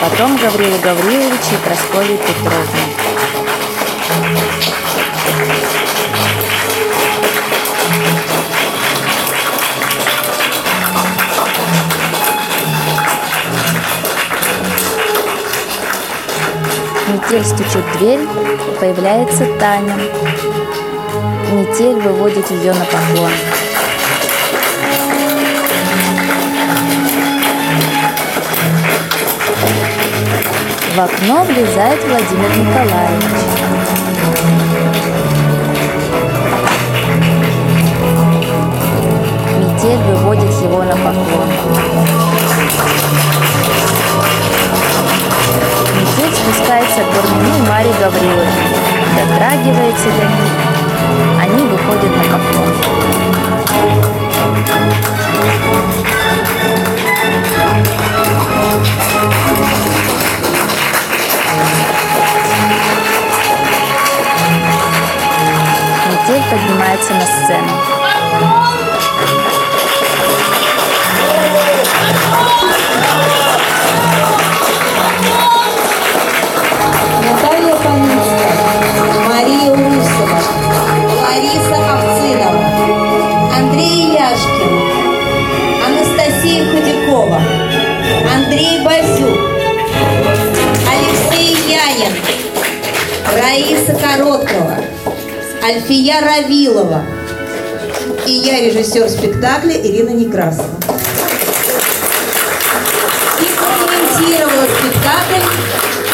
потом 0.00 0.36
Гаврила 0.36 0.78
Гавриловича 0.78 1.34
и 1.52 1.66
Прасковью 1.66 2.16
Петровну. 2.18 3.29
Метель 17.30 17.44
стучит 17.44 17.84
в 17.84 17.98
дверь, 17.98 18.26
появляется 18.80 19.46
Таня. 19.60 19.94
Метель 21.52 22.00
выводит 22.00 22.50
ее 22.50 22.72
на 22.72 22.84
поклон. 22.84 23.30
В 30.96 31.00
окно 31.00 31.44
влезает 31.44 32.00
Владимир 32.04 32.50
Николаевич. 32.58 33.24
Метель 39.56 39.98
выводит 39.98 40.50
его 40.62 40.82
на 40.82 40.96
поклон. 40.96 42.19
Бурмину 47.80 47.88
и 47.88 47.88
Марии 47.88 47.92
Гавриловне, 47.98 48.52
дотрагивается 49.16 50.08
до 50.08 50.24
них. 50.26 50.52
Они 51.40 51.62
выходят 51.66 52.16
на 52.16 52.24
поклон. 52.24 52.70
Метель 66.10 66.44
поднимается 66.50 67.14
на 67.14 67.26
сцену. 67.26 67.72
Раиса 93.80 93.94
Короткова, 93.94 94.76
Альфия 95.62 96.20
Равилова 96.20 97.02
и 98.26 98.32
я, 98.32 98.60
режиссер 98.60 99.08
спектакля 99.08 99.72
Ирина 99.72 100.10
Некрасова. 100.10 100.68
И 103.40 103.46
комментировала 103.56 104.66
спектакль 104.66 105.46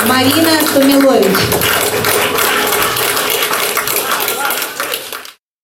Марина 0.07 0.51
Тумилович. 0.75 1.37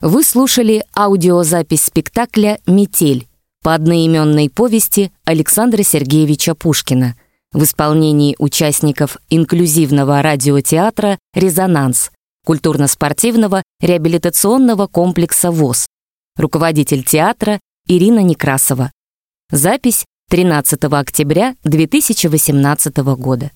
Вы 0.01 0.25
слушали 0.25 0.85
аудиозапись 0.97 1.85
спектакля 1.85 2.59
«Метель» 2.67 3.29
по 3.63 3.75
одноименной 3.75 4.51
повести 4.51 5.13
Александра 5.25 5.85
Сергеевича 5.85 6.57
Пушкина 6.57 7.15
в 7.53 7.63
исполнении 7.65 8.37
участников 8.39 9.19
инклюзивного 9.31 10.23
радиотеатра 10.23 11.19
«Резонанс» 11.35 12.11
культурно-спортивного 12.45 13.63
реабилитационного 13.81 14.87
комплекса 14.87 15.51
ВОЗ. 15.51 15.87
Руководитель 16.37 17.05
театра 17.05 17.61
Ирина 17.87 18.21
Некрасова. 18.21 18.91
Запись 19.51 20.05
13 20.31 20.83
октября 20.85 21.55
2018 21.65 22.97
года. 23.17 23.51